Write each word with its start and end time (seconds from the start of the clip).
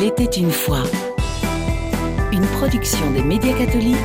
Il 0.00 0.06
était 0.06 0.24
une 0.24 0.50
fois. 0.50 0.82
Une 2.32 2.46
production 2.58 3.10
des 3.10 3.22
médias 3.22 3.52
catholiques. 3.52 3.96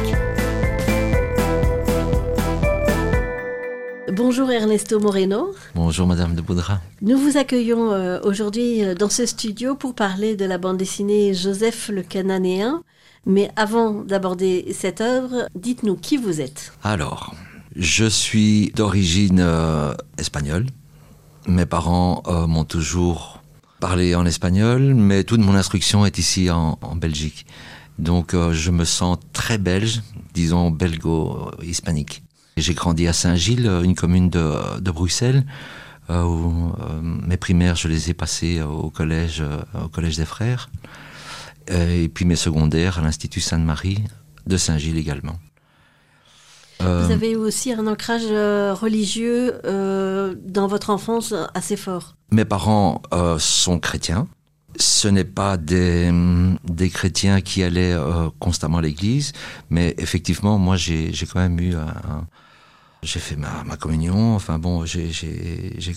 Bonjour 4.11 4.52
Ernesto 4.52 5.00
Moreno. 5.00 5.54
Bonjour 5.73 6.05
Madame 6.05 6.36
de 6.36 6.41
Boudra. 6.41 6.81
Nous 7.02 7.18
vous 7.18 7.38
accueillons 7.38 7.93
euh, 7.93 8.20
aujourd'hui 8.23 8.84
euh, 8.84 8.93
dans 8.93 9.09
ce 9.09 9.25
studio 9.25 9.75
pour 9.75 9.95
parler 9.95 10.36
de 10.36 10.43
la 10.43 10.57
bande 10.57 10.75
dessinée 10.75 11.34
Joseph 11.34 11.88
le 11.88 12.04
Cananéen. 12.04 12.84
Mais 13.25 13.50
avant 13.55 14.04
d'aborder 14.04 14.66
cette 14.77 15.00
œuvre, 15.00 15.48
dites-nous 15.55 15.96
qui 15.96 16.18
vous 16.18 16.41
êtes. 16.41 16.73
Alors, 16.84 17.34
je 17.77 18.05
suis 18.05 18.73
d'origine 18.75 19.39
euh, 19.39 19.93
espagnole. 20.18 20.65
Mes 21.47 21.65
parents 21.65 22.21
euh, 22.27 22.47
m'ont 22.47 22.65
toujours 22.65 23.39
parlé 23.79 24.15
en 24.15 24.25
espagnol, 24.25 24.93
mais 24.93 25.24
toute 25.24 25.42
mon 25.42 25.56
instruction 25.56 26.06
est 26.06 26.18
ici 26.18 26.50
en, 26.50 26.78
en 26.82 26.96
Belgique. 26.96 27.46
Donc 28.00 28.33
euh, 28.33 28.54
je 28.54 28.71
me 28.71 28.86
sens 28.86 29.18
très 29.33 29.57
belge, 29.57 30.02
disons 30.33 30.71
belgo-hispanique. 30.71 32.23
J'ai 32.58 32.73
grandi 32.73 33.08
à 33.08 33.14
Saint-Gilles, 33.14 33.69
une 33.83 33.95
commune 33.95 34.30
de, 34.30 34.80
de 34.80 34.92
Bruxelles, 34.92 35.45
euh, 36.09 36.23
où 36.23 36.73
euh, 36.80 37.02
mes 37.02 37.38
primaires, 37.38 37.75
je 37.75 37.88
les 37.88 38.09
ai 38.09 38.14
passées 38.14 38.61
au 38.61 38.89
collège, 38.89 39.42
euh, 39.42 39.86
au 39.86 39.89
collège 39.89 40.17
des 40.17 40.25
frères, 40.25 40.69
Euh, 41.72 42.03
et 42.03 42.09
puis 42.09 42.25
mes 42.25 42.38
secondaires 42.38 43.00
à 43.00 43.02
l'Institut 43.02 43.42
Sainte-Marie 43.42 44.03
de 44.45 44.55
Saint-Gilles 44.55 45.00
également. 45.00 45.39
Euh, 46.81 47.06
Vous 47.06 47.11
avez 47.11 47.36
aussi 47.36 47.72
un 47.72 47.88
ancrage 47.88 48.23
euh, 48.30 48.73
religieux 48.73 49.56
euh, 49.66 50.36
dans 50.45 50.67
votre 50.67 50.89
enfance 50.89 51.33
assez 51.53 51.78
fort. 51.78 52.16
Mes 52.31 52.45
parents 52.45 53.02
sont 53.39 53.80
chrétiens. 53.80 54.27
Ce 54.77 55.08
n'est 55.08 55.23
pas 55.23 55.55
des, 55.55 56.11
des 56.66 56.89
chrétiens 56.89 57.39
qui 57.39 57.64
allaient 57.64 57.95
constamment 58.39 58.80
à 58.80 58.81
l'église, 58.81 59.31
mais 59.69 59.95
effectivement, 59.99 60.58
moi, 60.59 60.75
j'ai 60.75 61.14
quand 61.31 61.39
même 61.39 61.58
eu 61.61 61.75
un, 61.75 62.27
j'ai 63.02 63.19
fait 63.19 63.38
ma, 63.38 63.64
ma 63.64 63.77
communion. 63.77 64.36
Enfin 64.36 64.59
bon, 64.59 64.83
j'ai- 64.86 65.11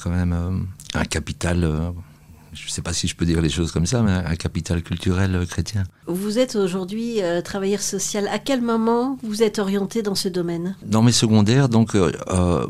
quand 0.00 0.10
même 0.10 0.32
euh, 0.32 0.98
un 1.00 1.04
capital. 1.04 1.64
euh, 1.64 1.90
je 2.52 2.66
ne 2.66 2.70
sais 2.70 2.82
pas 2.82 2.92
si 2.92 3.08
je 3.08 3.14
peux 3.14 3.24
dire 3.26 3.40
les 3.40 3.48
choses 3.50 3.72
comme 3.72 3.86
ça, 3.86 4.02
mais 4.02 4.12
un, 4.12 4.36
capital 4.36 4.82
culturel 4.82 5.46
chrétien. 5.48 5.84
Vous 6.06 6.38
êtes 6.38 6.56
aujourd'hui 6.56 7.22
euh, 7.22 7.40
travailleur 7.42 7.80
social. 7.80 8.28
À 8.28 8.38
quel 8.38 8.62
moment 8.62 9.18
vous 9.22 9.42
êtes 9.42 9.58
orienté 9.58 10.02
dans 10.02 10.14
ce 10.14 10.28
domaine? 10.28 10.76
Dans 10.84 11.02
mes 11.02 11.12
secondaires, 11.12 11.68
donc, 11.68 11.94
euh, 11.94 12.12
euh, 12.28 12.66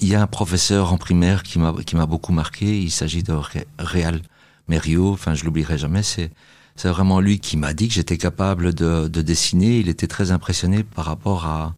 il 0.00 0.08
y 0.08 0.14
a 0.14 0.22
un 0.22 0.26
professeur 0.26 0.92
en 0.92 0.98
primaire 0.98 1.42
qui 1.42 1.58
m'a 1.58 2.06
beaucoup 2.06 2.32
marqué. 2.32 2.80
Il 2.80 2.90
s'agit 2.90 3.22
de 3.22 3.32
Ré- 3.32 3.66
Réal 3.78 4.22
Merio. 4.68 5.12
Enfin, 5.12 5.34
je 5.34 5.44
l'oublierai 5.44 5.78
jamais. 5.78 6.02
C'est 6.02 6.30
c'est 6.76 6.88
vraiment 6.88 7.20
lui 7.20 7.40
qui 7.40 7.58
m'a 7.58 7.74
dit 7.74 7.88
que 7.88 7.94
j'étais 7.94 8.16
capable 8.16 8.72
de, 8.72 9.08
de 9.08 9.20
dessiner. 9.22 9.80
Il 9.80 9.88
était 9.90 10.06
très 10.06 10.30
impressionné 10.30 10.82
par 10.84 11.04
rapport 11.04 11.44
à 11.46 11.74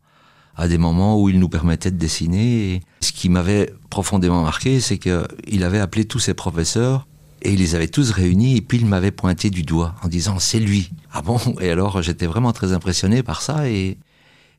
à 0.55 0.69
des 0.69 0.79
moments 0.79 1.21
où 1.21 1.29
il 1.31 1.41
nous 1.41 1.49
permettait 1.49 1.91
de 1.91 1.97
dessiner. 1.97 2.75
Et 2.75 2.83
ce 3.01 3.11
qui 3.13 3.29
m'avait 3.29 3.73
profondément 3.91 4.43
marqué, 4.43 4.81
c'est 4.81 4.99
que 4.99 5.27
il 5.49 5.65
avait 5.65 5.81
appelé 5.81 6.05
tous 6.05 6.19
ses 6.19 6.35
professeurs 6.35 7.07
et 7.43 7.53
il 7.53 7.59
les 7.59 7.75
avait 7.75 7.89
tous 7.89 8.11
réunis 8.11 8.57
et 8.57 8.61
puis 8.61 8.79
il 8.79 8.87
m'avait 8.87 9.11
pointé 9.11 9.51
du 9.51 9.63
doigt 9.63 9.95
en 10.03 10.09
disant 10.09 10.39
c'est 10.39 10.61
lui. 10.61 10.91
Ah 11.13 11.23
bon? 11.23 11.39
Et 11.61 11.71
alors 11.71 12.01
j'étais 12.03 12.27
vraiment 12.27 12.53
très 12.53 12.73
impressionné 12.73 13.23
par 13.23 13.43
ça 13.43 13.69
et 13.69 13.99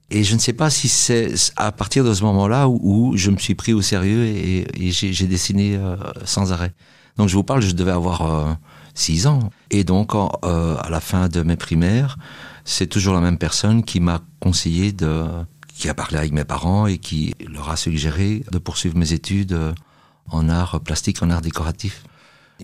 et 0.09 0.23
je 0.23 0.35
ne 0.35 0.39
sais 0.39 0.53
pas 0.53 0.69
si 0.69 0.89
c'est 0.89 1.33
à 1.55 1.71
partir 1.71 2.03
de 2.03 2.13
ce 2.13 2.23
moment-là 2.23 2.67
où, 2.67 2.79
où 2.83 3.17
je 3.17 3.31
me 3.31 3.37
suis 3.37 3.55
pris 3.55 3.73
au 3.73 3.81
sérieux 3.81 4.25
et, 4.25 4.67
et 4.87 4.91
j'ai 4.91 5.27
dessiné 5.27 5.75
euh, 5.75 5.95
sans 6.25 6.51
arrêt. 6.51 6.73
Donc 7.17 7.29
je 7.29 7.35
vous 7.35 7.43
parle, 7.43 7.61
je 7.61 7.71
devais 7.71 7.91
avoir 7.91 8.21
euh, 8.21 8.53
six 8.93 9.27
ans. 9.27 9.49
Et 9.71 9.83
donc 9.83 10.13
en, 10.13 10.31
euh, 10.43 10.75
à 10.81 10.89
la 10.89 10.99
fin 10.99 11.29
de 11.29 11.41
mes 11.41 11.55
primaires, 11.55 12.17
c'est 12.65 12.87
toujours 12.87 13.13
la 13.13 13.21
même 13.21 13.37
personne 13.37 13.83
qui 13.83 13.99
m'a 14.01 14.21
conseillé 14.39 14.91
de, 14.91 15.25
qui 15.75 15.89
a 15.89 15.93
parlé 15.93 16.17
avec 16.17 16.31
mes 16.31 16.43
parents 16.43 16.85
et 16.85 16.97
qui 16.97 17.33
leur 17.47 17.69
a 17.69 17.75
suggéré 17.75 18.43
de 18.51 18.57
poursuivre 18.57 18.97
mes 18.97 19.13
études 19.13 19.53
euh, 19.53 19.73
en 20.29 20.49
art 20.49 20.79
plastique, 20.81 21.23
en 21.23 21.29
art 21.29 21.41
décoratif. 21.41 22.03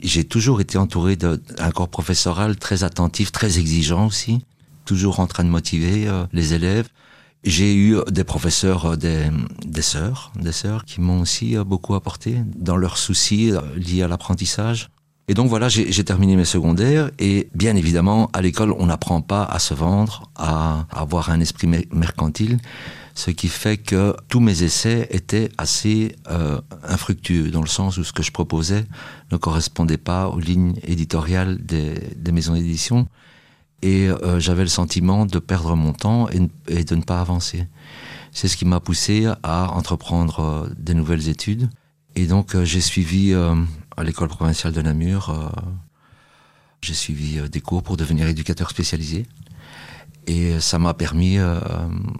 J'ai 0.04 0.24
toujours 0.24 0.62
été 0.62 0.78
entouré 0.78 1.16
d'un 1.16 1.72
corps 1.74 1.90
professoral 1.90 2.56
très 2.58 2.84
attentif, 2.84 3.32
très 3.32 3.60
exigeant 3.60 4.08
aussi, 4.08 4.46
toujours 4.86 5.20
en 5.20 5.28
train 5.28 5.44
de 5.44 5.50
motiver 5.50 6.08
euh, 6.08 6.26
les 6.34 6.54
élèves. 6.54 6.88
J'ai 7.44 7.74
eu 7.76 7.98
des 8.12 8.24
professeurs, 8.24 8.86
euh, 8.86 8.96
des, 8.98 9.82
sœurs, 9.82 10.32
des 10.36 10.52
sœurs 10.52 10.84
qui 10.86 11.00
m'ont 11.00 11.22
aussi 11.22 11.56
euh, 11.56 11.64
beaucoup 11.64 11.96
apporté 11.96 12.44
dans 12.56 12.76
leurs 12.76 12.98
soucis 12.98 13.52
euh, 13.52 13.62
liés 13.76 14.04
à 14.04 14.08
l'apprentissage. 14.08 14.90
Et 15.30 15.36
donc 15.36 15.48
voilà, 15.48 15.70
j'ai 15.70 16.04
terminé 16.04 16.36
mes 16.36 16.44
secondaires 16.44 17.12
et 17.20 17.50
bien 17.54 17.76
évidemment, 17.76 18.32
à 18.34 18.42
l'école, 18.42 18.72
on 18.72 18.88
n'apprend 18.88 19.22
pas 19.22 19.44
à 19.44 19.60
se 19.60 19.76
vendre, 19.76 20.24
à 20.36 20.88
avoir 20.90 21.30
un 21.30 21.40
esprit 21.40 21.68
mer- 21.68 21.84
mercantile, 21.94 22.58
ce 23.20 23.32
qui 23.32 23.50
fait 23.50 23.76
que 23.76 24.16
tous 24.30 24.40
mes 24.40 24.64
essais 24.64 25.06
étaient 25.12 25.50
assez 25.58 26.16
euh, 26.30 26.62
infructueux, 26.84 27.52
dans 27.52 27.60
le 27.60 27.68
sens 27.68 27.98
où 27.98 28.06
ce 28.06 28.14
que 28.14 28.24
je 28.24 28.32
proposais 28.32 28.86
ne 29.34 29.36
correspondait 29.36 29.98
pas 29.98 30.30
aux 30.30 30.40
lignes 30.40 30.80
éditoriales 30.84 31.58
des, 31.58 32.00
maisons 32.32 32.54
d'édition 32.54 33.10
et 33.82 34.08
euh, 34.08 34.40
j'avais 34.40 34.62
le 34.62 34.70
sentiment 34.70 35.26
de 35.26 35.38
perdre 35.38 35.76
mon 35.76 35.92
temps 35.92 36.30
et, 36.30 36.84
de 36.86 36.96
ne 36.96 37.02
pas 37.02 37.20
avancer. 37.20 37.68
C'est 38.32 38.48
ce 38.48 38.56
qui 38.56 38.64
m'a 38.64 38.80
poussé 38.80 39.30
à 39.44 39.74
entreprendre 39.74 40.40
euh, 40.40 40.70
des 40.78 40.94
nouvelles 40.94 41.28
études. 41.28 41.70
Et 42.16 42.26
donc 42.26 42.56
j'ai 42.64 42.82
suivi 42.82 43.34
à 43.34 44.04
l'école 44.04 44.30
provinciale 44.30 44.72
de 44.74 44.82
Namur, 44.82 45.52
j'ai 46.82 46.94
suivi 46.94 47.50
des 47.50 47.62
cours 47.62 47.84
pour 47.84 47.98
devenir 47.98 48.28
éducateur 48.28 48.70
spécialisé. 48.70 49.26
Et 50.34 50.60
ça 50.60 50.78
m'a 50.78 50.94
permis 50.94 51.36
euh, 51.40 51.60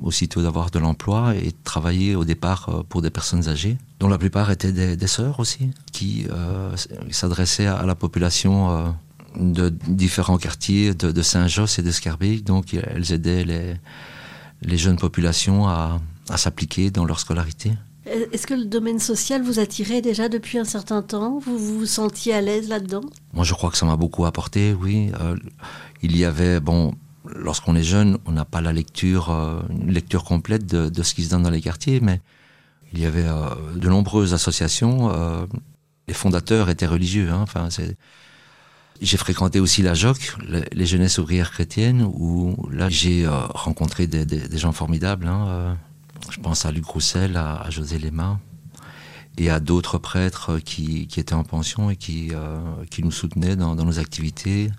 aussitôt 0.02 0.42
d'avoir 0.42 0.72
de 0.72 0.80
l'emploi 0.80 1.36
et 1.36 1.50
de 1.58 1.62
travailler 1.64 2.16
au 2.16 2.26
départ 2.34 2.62
euh, 2.68 2.84
pour 2.90 3.02
des 3.06 3.12
personnes 3.12 3.46
âgées, 3.54 3.78
dont 4.00 4.10
la 4.16 4.18
plupart 4.18 4.50
étaient 4.50 4.76
des, 4.82 4.98
des 5.04 5.12
sœurs 5.18 5.40
aussi, 5.40 5.70
qui 5.92 6.26
euh, 6.32 6.76
s'adressaient 7.12 7.72
à 7.84 7.86
la 7.86 7.94
population 7.94 8.54
euh, 8.56 8.90
de 9.36 9.70
différents 9.88 10.40
quartiers 10.40 10.96
de, 11.02 11.12
de 11.12 11.22
Saint-Josse 11.22 11.78
et 11.78 11.84
d'Escarbeil. 11.84 12.42
Donc 12.42 12.66
elles 12.74 13.12
aidaient 13.18 13.46
les, 13.52 13.76
les 14.64 14.78
jeunes 14.84 14.98
populations 14.98 15.68
à, 15.68 16.02
à 16.30 16.38
s'appliquer 16.38 16.90
dans 16.90 17.06
leur 17.06 17.20
scolarité. 17.20 17.74
Est-ce 18.34 18.48
que 18.48 18.56
le 18.56 18.66
domaine 18.66 18.98
social 18.98 19.44
vous 19.44 19.60
attirait 19.60 20.02
déjà 20.02 20.30
depuis 20.30 20.58
un 20.58 20.66
certain 20.66 21.04
temps? 21.04 21.38
Vous 21.46 21.60
vous 21.60 21.86
sentiez 21.86 22.34
à 22.34 22.42
l'aise 22.42 22.68
là-dedans? 22.68 23.06
Moi, 23.34 23.44
je 23.44 23.54
crois 23.54 23.70
que 23.70 23.78
ça 23.78 23.86
m'a 23.86 23.98
beaucoup 23.98 24.26
apporté, 24.26 24.74
oui. 24.74 25.12
Euh, 25.22 25.36
il 26.02 26.18
y 26.18 26.26
avait, 26.26 26.60
bon, 26.60 26.96
lorsqu'on 27.26 27.76
est 27.76 27.84
jeune, 27.84 28.18
on 28.26 28.32
n'a 28.32 28.46
pas 28.46 28.62
la 28.62 28.74
lecture, 28.74 29.30
euh, 29.30 29.62
une 29.70 29.92
lecture 29.92 30.24
complète 30.24 30.66
de, 30.66 31.04
ce 31.04 31.14
qui 31.14 31.24
se 31.24 31.30
donne 31.30 31.44
dans 31.44 31.50
les 31.50 31.62
quartiers, 31.62 32.00
mais 32.00 32.22
il 32.94 33.00
y 33.00 33.06
avait 33.06 33.28
euh, 33.28 33.50
de 33.76 33.90
nombreuses 33.90 34.34
associations. 34.34 35.12
euh, 35.14 35.46
les 36.08 36.14
fondateurs 36.14 36.70
étaient 36.70 36.88
religieux. 36.88 37.30
Hein, 37.32 37.42
enfin. 37.42 37.70
J'ai 39.02 39.16
fréquenté 39.16 39.62
aussi 39.62 39.82
la 39.82 39.94
JOC, 39.94 40.36
le- 40.46 40.66
les 40.74 40.86
jeunesses 40.86 41.20
ouvrières 41.20 41.52
chrétiennes, 41.52 42.02
où 42.04 42.68
là 42.70 42.90
j'ai 42.90 43.26
rencontré 43.28 44.08
des, 44.08 44.58
gens 44.58 44.74
formidables. 44.74 45.28
Hein, 45.28 45.78
je 46.30 46.40
pense 46.42 46.66
à 46.66 46.72
Luc 46.72 46.86
Roussel, 46.86 47.38
à, 47.38 47.70
José 47.70 47.98
Lema 47.98 48.42
et 49.38 49.50
à 49.50 49.62
d'autres 49.62 50.00
prêtres 50.00 50.60
qui, 50.60 51.08
étaient 51.16 51.34
en 51.34 51.46
pension 51.46 51.90
et 51.90 51.96
qui, 51.96 52.34
nous 53.02 53.12
soutenaient 53.12 53.56
dans 53.56 53.76
nos 53.76 54.00
activités. 54.00 54.70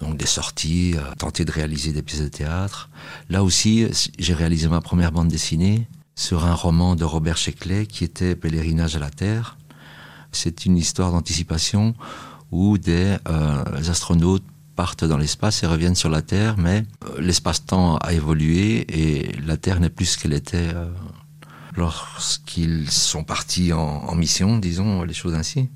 Donc 0.00 0.16
des 0.16 0.26
sorties, 0.26 0.94
euh, 0.96 1.14
tenter 1.18 1.44
de 1.44 1.52
réaliser 1.52 1.92
des 1.92 2.02
pièces 2.02 2.20
de 2.20 2.28
théâtre. 2.28 2.90
Là 3.30 3.42
aussi, 3.42 3.86
j'ai 4.18 4.34
réalisé 4.34 4.68
ma 4.68 4.80
première 4.80 5.12
bande 5.12 5.28
dessinée 5.28 5.88
sur 6.14 6.44
un 6.44 6.54
roman 6.54 6.96
de 6.96 7.04
Robert 7.04 7.36
Sheckley 7.36 7.86
qui 7.86 8.04
était 8.04 8.36
Pèlerinage 8.36 8.96
à 8.96 8.98
la 8.98 9.10
Terre. 9.10 9.56
C'est 10.32 10.66
une 10.66 10.76
histoire 10.76 11.12
d'anticipation 11.12 11.94
où 12.50 12.78
des 12.78 13.16
euh, 13.28 13.90
astronautes 13.90 14.44
partent 14.76 15.04
dans 15.04 15.16
l'espace 15.16 15.62
et 15.62 15.66
reviennent 15.66 15.94
sur 15.94 16.10
la 16.10 16.20
Terre, 16.20 16.56
mais 16.58 16.84
euh, 17.04 17.20
l'espace-temps 17.20 17.96
a 17.96 18.12
évolué 18.12 18.86
et 18.90 19.32
la 19.46 19.56
Terre 19.56 19.80
n'est 19.80 19.90
plus 19.90 20.06
ce 20.06 20.18
qu'elle 20.18 20.34
était 20.34 20.74
lorsqu'ils 21.74 22.90
sont 22.90 23.24
partis 23.24 23.72
en 23.72 24.14
mission, 24.14 24.58
disons 24.58 25.02
les 25.02 25.12
choses 25.12 25.34
ainsi. 25.34 25.68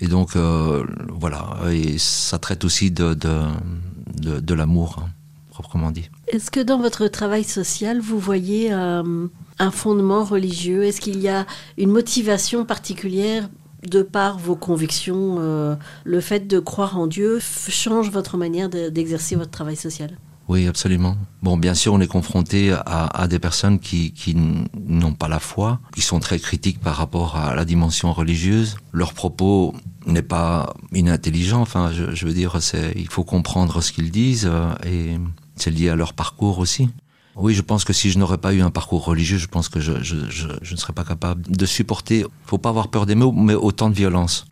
Et 0.00 0.08
donc 0.08 0.36
euh, 0.36 0.84
voilà, 1.08 1.58
et 1.70 1.98
ça 1.98 2.38
traite 2.38 2.64
aussi 2.64 2.90
de, 2.90 3.14
de, 3.14 4.40
de, 4.40 4.54
l'amour, 4.54 4.98
hein, 5.00 5.08
proprement 5.50 5.90
dit. 5.90 6.10
Est-ce 6.28 6.50
que 6.50 6.60
dans 6.60 6.78
votre 6.78 7.06
travail 7.06 7.44
social, 7.44 8.00
vous 8.00 8.18
voyez 8.18 8.72
euh, 8.72 9.26
un 9.58 9.70
fondement 9.70 10.24
religieux? 10.24 10.82
Est-ce 10.84 11.00
qu'il 11.00 11.20
y 11.20 11.28
a 11.28 11.46
une 11.78 11.90
motivation 11.90 12.64
particulière 12.64 13.48
de 13.88 14.02
par 14.02 14.38
vos 14.38 14.56
convictions 14.56 15.36
euh, 15.38 15.76
Le 16.04 16.20
fait 16.20 16.46
de 16.48 16.58
croire 16.58 16.98
en 16.98 17.06
Dieu 17.06 17.38
change 17.68 18.10
votre 18.10 18.36
manière 18.36 18.68
de- 18.68 18.88
d'exercer 18.88 19.36
votre 19.36 19.50
travail 19.50 19.76
social? 19.76 20.16
Oui, 20.48 20.66
absolument. 20.66 21.16
Bon, 21.42 21.56
bien 21.56 21.74
sûr, 21.74 21.94
on 21.94 22.00
est 22.00 22.06
confronté 22.06 22.72
à, 22.72 23.26
des 23.28 23.38
personnes 23.38 23.78
qui, 23.78 24.12
n'ont 24.36 25.14
pas 25.14 25.28
la 25.28 25.38
foi, 25.38 25.80
qui 25.94 26.02
sont 26.02 26.20
très 26.20 26.38
critiques 26.38 26.80
par 26.80 26.96
rapport 26.96 27.36
à 27.36 27.54
la 27.54 27.64
dimension 27.64 28.12
religieuse. 28.12 28.76
Leurs 28.92 29.14
propos 29.14 29.74
n'est 30.06 30.22
pas 30.22 30.74
inintelligent. 30.92 31.60
Enfin, 31.60 31.90
je, 31.92 32.26
veux 32.26 32.34
dire, 32.34 32.58
il 32.94 33.08
faut 33.08 33.24
comprendre 33.24 33.80
ce 33.80 33.92
qu'ils 33.92 34.10
disent 34.10 34.48
euh, 34.50 34.74
et 34.84 35.16
c'est 35.56 35.70
lié 35.70 35.88
à 35.88 35.96
leur 35.96 36.12
parcours 36.12 36.58
aussi. 36.58 36.90
Oui, 37.36 37.54
je 37.54 37.62
pense 37.62 37.84
que 37.84 37.92
si 37.92 38.10
je 38.10 38.18
n'aurais 38.18 38.38
pas 38.38 38.52
eu 38.52 38.60
un 38.60 38.70
parcours 38.70 39.04
religieux, 39.04 39.38
je 39.38 39.48
pense 39.48 39.68
que 39.68 39.80
je, 39.80 39.92
ne 39.92 40.76
serais 40.76 40.92
pas 40.92 41.04
capable 41.04 41.42
de 41.50 41.66
supporter. 41.66 42.26
Faut 42.44 42.58
pas 42.58 42.68
avoir 42.68 42.88
peur 42.88 43.06
des 43.06 43.14
mots, 43.14 43.32
mais 43.32 43.54
autant 43.54 43.88
de 43.88 43.94
violence. 43.94 44.46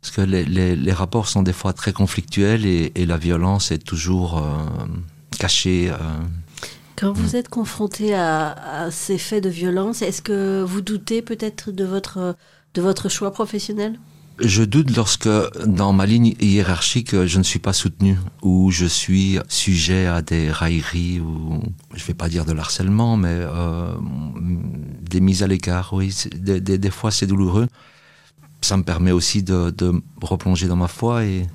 Parce 0.00 0.14
que 0.14 0.20
les, 0.20 0.92
rapports 0.92 1.26
sont 1.26 1.42
des 1.42 1.52
fois 1.52 1.72
très 1.72 1.92
conflictuels 1.92 2.64
et, 2.64 2.92
et 2.94 3.06
la 3.06 3.16
violence 3.16 3.72
est 3.72 3.84
toujours 3.84 4.38
euh, 4.38 4.42
cachée. 5.38 5.90
Euh. 5.90 5.96
Quand 6.96 7.12
vous 7.12 7.36
êtes 7.36 7.48
confronté 7.48 8.14
à, 8.14 8.52
à, 8.52 8.90
ces 8.90 9.18
faits 9.18 9.44
de 9.44 9.50
violence, 9.50 10.02
est-ce 10.02 10.22
que 10.22 10.62
vous 10.62 10.80
doutez 10.80 11.20
peut-être 11.20 11.70
de 11.70 11.84
votre, 11.84 12.36
de 12.74 12.82
votre 12.82 13.08
choix 13.08 13.32
professionnel? 13.32 13.98
Je 14.38 14.62
doute 14.62 14.94
lorsque, 14.94 15.28
dans 15.64 15.94
ma 15.94 16.04
ligne 16.04 16.34
hiérarchique, 16.40 17.24
je 17.24 17.38
ne 17.38 17.42
suis 17.42 17.58
pas 17.58 17.72
soutenu, 17.72 18.18
ou 18.42 18.70
je 18.70 18.84
suis 18.84 19.38
sujet 19.48 20.06
à 20.06 20.20
des 20.20 20.50
railleries, 20.50 21.20
ou 21.20 21.62
je 21.94 22.04
vais 22.04 22.12
pas 22.12 22.28
dire 22.28 22.44
de 22.44 22.52
l'harcèlement, 22.52 23.16
mais 23.16 23.30
euh, 23.32 23.94
des 25.00 25.20
mises 25.20 25.42
à 25.42 25.46
l'écart. 25.46 25.94
Oui, 25.94 26.14
des, 26.36 26.60
des, 26.60 26.76
des, 26.76 26.90
fois 26.90 27.10
c'est 27.10 27.26
douloureux. 27.26 27.66
Ça 28.60 28.76
me 28.76 28.82
permet 28.82 29.12
aussi 29.12 29.42
de, 29.42 29.70
de 29.70 30.02
replonger 30.20 30.66
dans 30.66 30.76
ma 30.76 30.88
foi 30.88 31.24
et, 31.24 31.46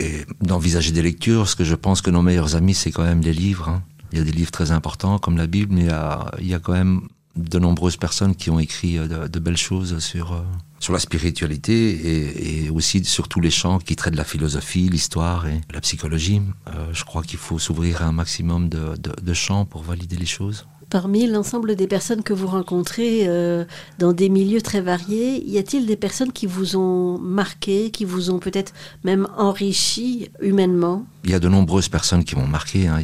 et 0.00 0.24
d'envisager 0.40 0.92
des 0.92 1.02
lectures, 1.02 1.40
parce 1.40 1.54
que 1.54 1.64
je 1.64 1.74
pense 1.74 2.00
que 2.02 2.10
nos 2.10 2.22
meilleurs 2.22 2.56
amis, 2.56 2.74
c'est 2.74 2.90
quand 2.90 3.04
même 3.04 3.20
les 3.20 3.32
livres. 3.32 3.68
Hein. 3.68 3.82
Il 4.12 4.18
y 4.18 4.20
a 4.20 4.24
des 4.24 4.32
livres 4.32 4.50
très 4.50 4.72
importants 4.72 5.18
comme 5.18 5.36
la 5.36 5.46
Bible, 5.46 5.74
mais 5.74 5.82
il 5.82 5.86
y 5.86 5.90
a, 5.90 6.30
il 6.40 6.46
y 6.46 6.54
a 6.54 6.58
quand 6.58 6.72
même 6.72 7.02
de 7.36 7.58
nombreuses 7.58 7.96
personnes 7.96 8.34
qui 8.34 8.50
ont 8.50 8.58
écrit 8.58 8.96
de, 8.98 9.28
de 9.28 9.38
belles 9.38 9.56
choses 9.56 9.98
sur, 10.00 10.32
euh, 10.32 10.42
sur 10.80 10.92
la 10.92 10.98
spiritualité 10.98 12.64
et, 12.64 12.70
aussi 12.70 13.04
sur 13.04 13.28
tous 13.28 13.40
les 13.40 13.50
champs 13.50 13.78
qui 13.78 13.96
traitent 13.96 14.14
de 14.14 14.18
la 14.18 14.24
philosophie, 14.24 14.88
l'histoire 14.88 15.46
et 15.46 15.60
la 15.72 15.80
psychologie. 15.80 16.42
Euh, 16.68 16.86
je 16.92 17.04
crois 17.04 17.22
qu'il 17.22 17.38
faut 17.38 17.58
s'ouvrir 17.58 18.02
à 18.02 18.06
un 18.06 18.12
maximum 18.12 18.68
de, 18.68 19.34
champs 19.34 19.64
pour 19.64 19.82
valider 19.82 20.16
les 20.16 20.26
choses. 20.26 20.66
Parmi 20.90 21.28
l'ensemble 21.28 21.76
des 21.76 21.86
personnes 21.86 22.24
que 22.24 22.32
vous 22.32 22.48
rencontrez 22.48 23.28
euh, 23.28 23.64
dans 24.00 24.12
des 24.12 24.28
milieux 24.28 24.60
très 24.60 24.80
variés, 24.80 25.48
y 25.48 25.56
a-t-il 25.56 25.86
des 25.86 25.96
personnes 25.96 26.32
qui 26.32 26.46
vous 26.46 26.76
ont 26.76 27.16
marqué, 27.18 27.92
qui 27.92 28.04
vous 28.04 28.30
ont 28.30 28.40
peut-être 28.40 28.72
même 29.04 29.28
enrichi 29.36 30.30
humainement? 30.40 31.06
Il 31.22 31.30
y 31.30 31.34
a 31.34 31.38
de 31.38 31.48
nombreuses 31.48 31.88
personnes 31.88 32.24
qui 32.24 32.34
m'ont 32.34 32.48
marqué. 32.48 32.88
Hein. 32.88 32.98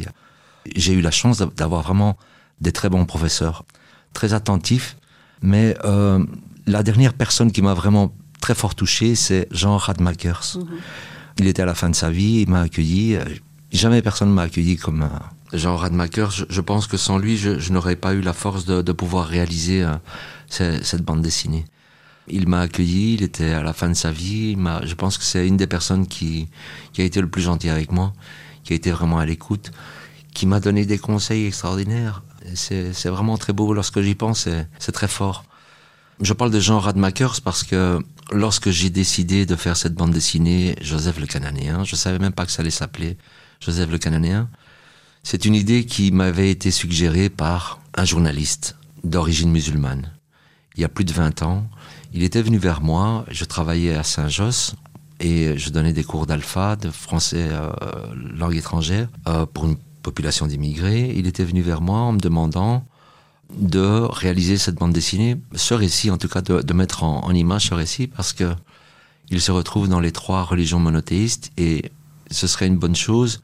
J'ai 0.75 0.93
eu 0.93 1.01
la 1.01 1.11
chance 1.11 1.37
d'avoir 1.55 1.81
vraiment 1.81 2.17
des 2.59 2.73
très 2.73 2.89
bons 2.89 3.05
professeurs 3.05 3.63
très 4.13 4.33
attentif. 4.33 4.97
Mais 5.41 5.77
euh, 5.85 6.25
la 6.65 6.83
dernière 6.83 7.13
personne 7.13 7.53
qui 7.53 7.61
m'a 7.61 7.73
vraiment 7.73 8.13
très 8.41 8.55
fort 8.55 8.75
touché, 8.75 9.15
c'est 9.15 9.47
Jean 9.51 9.77
Radmakers. 9.77 10.57
-hmm. 10.57 10.65
Il 11.39 11.47
était 11.47 11.61
à 11.61 11.65
la 11.65 11.75
fin 11.75 11.89
de 11.89 11.95
sa 11.95 12.09
vie, 12.09 12.41
il 12.41 12.49
m'a 12.49 12.61
accueilli. 12.61 13.17
Jamais 13.71 14.01
personne 14.01 14.31
m'a 14.37 14.43
accueilli 14.43 14.75
comme 14.75 15.03
euh, 15.03 15.09
Jean 15.53 15.75
Radmakers. 15.75 16.45
Je, 16.49 16.61
pense 16.61 16.87
que 16.87 16.97
sans 16.97 17.17
lui, 17.17 17.37
je, 17.37 17.71
n'aurais 17.71 17.95
pas 17.95 18.13
eu 18.13 18.21
la 18.21 18.33
force 18.33 18.65
de, 18.65 18.91
pouvoir 18.91 19.27
réaliser 19.27 19.83
euh, 19.83 19.95
cette, 20.49 21.03
bande 21.03 21.21
dessinée. 21.21 21.65
Il 22.27 22.47
m'a 22.47 22.61
accueilli, 22.61 23.13
il 23.15 23.23
était 23.23 23.51
à 23.51 23.63
la 23.63 23.73
fin 23.73 23.87
de 23.87 23.93
sa 23.93 24.11
vie. 24.11 24.57
je 24.83 24.93
pense 24.95 25.17
que 25.17 25.23
c'est 25.23 25.47
une 25.47 25.57
des 25.57 25.67
personnes 25.67 26.07
qui, 26.07 26.49
a 26.97 27.03
été 27.03 27.21
le 27.21 27.29
plus 27.29 27.41
gentil 27.41 27.69
avec 27.69 27.91
moi, 27.91 28.13
qui 28.63 28.73
a 28.73 28.75
été 28.75 28.91
vraiment 28.91 29.19
à 29.19 29.25
l'écoute, 29.25 29.71
qui 30.33 30.45
m'a 30.45 30.59
donné 30.59 30.85
des 30.85 30.97
conseils 30.97 31.47
extraordinaires. 31.47 32.23
C'est 32.53 33.07
vraiment 33.07 33.37
très 33.37 33.53
beau 33.53 33.73
lorsque 33.73 34.01
j'y 34.01 34.15
pense, 34.15 34.47
c'est 34.79 34.91
très 34.91 35.07
fort. 35.07 35.45
Je 36.19 36.33
parle 36.33 36.51
de 36.51 36.59
Jean 36.59 36.79
Radmakers 36.79 37.41
parce 37.41 37.63
que 37.63 37.99
lorsque 38.31 38.71
j'ai 38.71 38.89
décidé 38.89 39.45
de 39.45 39.55
faire 39.55 39.77
cette 39.77 39.93
bande 39.93 40.11
dessinée, 40.11 40.75
Joseph 40.81 41.19
le 41.19 41.27
Cananéen, 41.27 41.83
je 41.83 41.95
savais 41.95 42.17
même 42.17 42.33
pas 42.33 42.45
que 42.45 42.51
ça 42.51 42.61
allait 42.61 42.71
s'appeler 42.71 43.17
Joseph 43.59 43.89
le 43.89 43.99
Cananéen. 43.99 44.49
C'est 45.29 45.43
une 45.43 45.55
idée 45.55 45.85
qui 45.85 46.13
m'avait 46.13 46.49
été 46.49 46.71
suggérée 46.71 47.29
par 47.29 47.81
un 47.95 48.05
journaliste 48.05 48.77
d'origine 49.03 49.51
musulmane. 49.51 50.13
Il 50.77 50.81
y 50.81 50.85
a 50.85 50.87
plus 50.87 51.03
de 51.03 51.11
20 51.11 51.41
ans, 51.41 51.67
il 52.13 52.23
était 52.23 52.41
venu 52.41 52.57
vers 52.57 52.79
moi, 52.79 53.25
je 53.29 53.43
travaillais 53.43 53.93
à 53.93 54.03
Saint-Josse 54.03 54.75
et 55.19 55.57
je 55.57 55.69
donnais 55.69 55.91
des 55.91 56.05
cours 56.05 56.27
d'alpha, 56.27 56.77
de 56.77 56.89
français 56.89 57.49
euh, 57.51 57.69
langue 58.37 58.55
étrangère, 58.55 59.09
euh, 59.27 59.45
pour 59.45 59.65
une 59.65 59.75
population 60.01 60.47
d'immigrés. 60.47 61.13
Il 61.17 61.27
était 61.27 61.43
venu 61.43 61.61
vers 61.61 61.81
moi 61.81 61.99
en 61.99 62.13
me 62.13 62.19
demandant 62.19 62.85
de 63.53 64.07
réaliser 64.09 64.57
cette 64.57 64.75
bande 64.75 64.93
dessinée, 64.93 65.35
ce 65.55 65.73
récit 65.73 66.09
en 66.09 66.17
tout 66.17 66.29
cas, 66.29 66.41
de, 66.41 66.61
de 66.61 66.73
mettre 66.73 67.03
en, 67.03 67.25
en, 67.25 67.33
image 67.33 67.67
ce 67.67 67.73
récit 67.73 68.07
parce 68.07 68.31
que 68.31 68.55
il 69.29 69.41
se 69.41 69.51
retrouve 69.51 69.89
dans 69.89 69.99
les 69.99 70.13
trois 70.13 70.43
religions 70.43 70.79
monothéistes 70.79 71.51
et 71.57 71.91
ce 72.31 72.47
serait 72.47 72.67
une 72.67 72.77
bonne 72.77 72.95
chose 72.95 73.41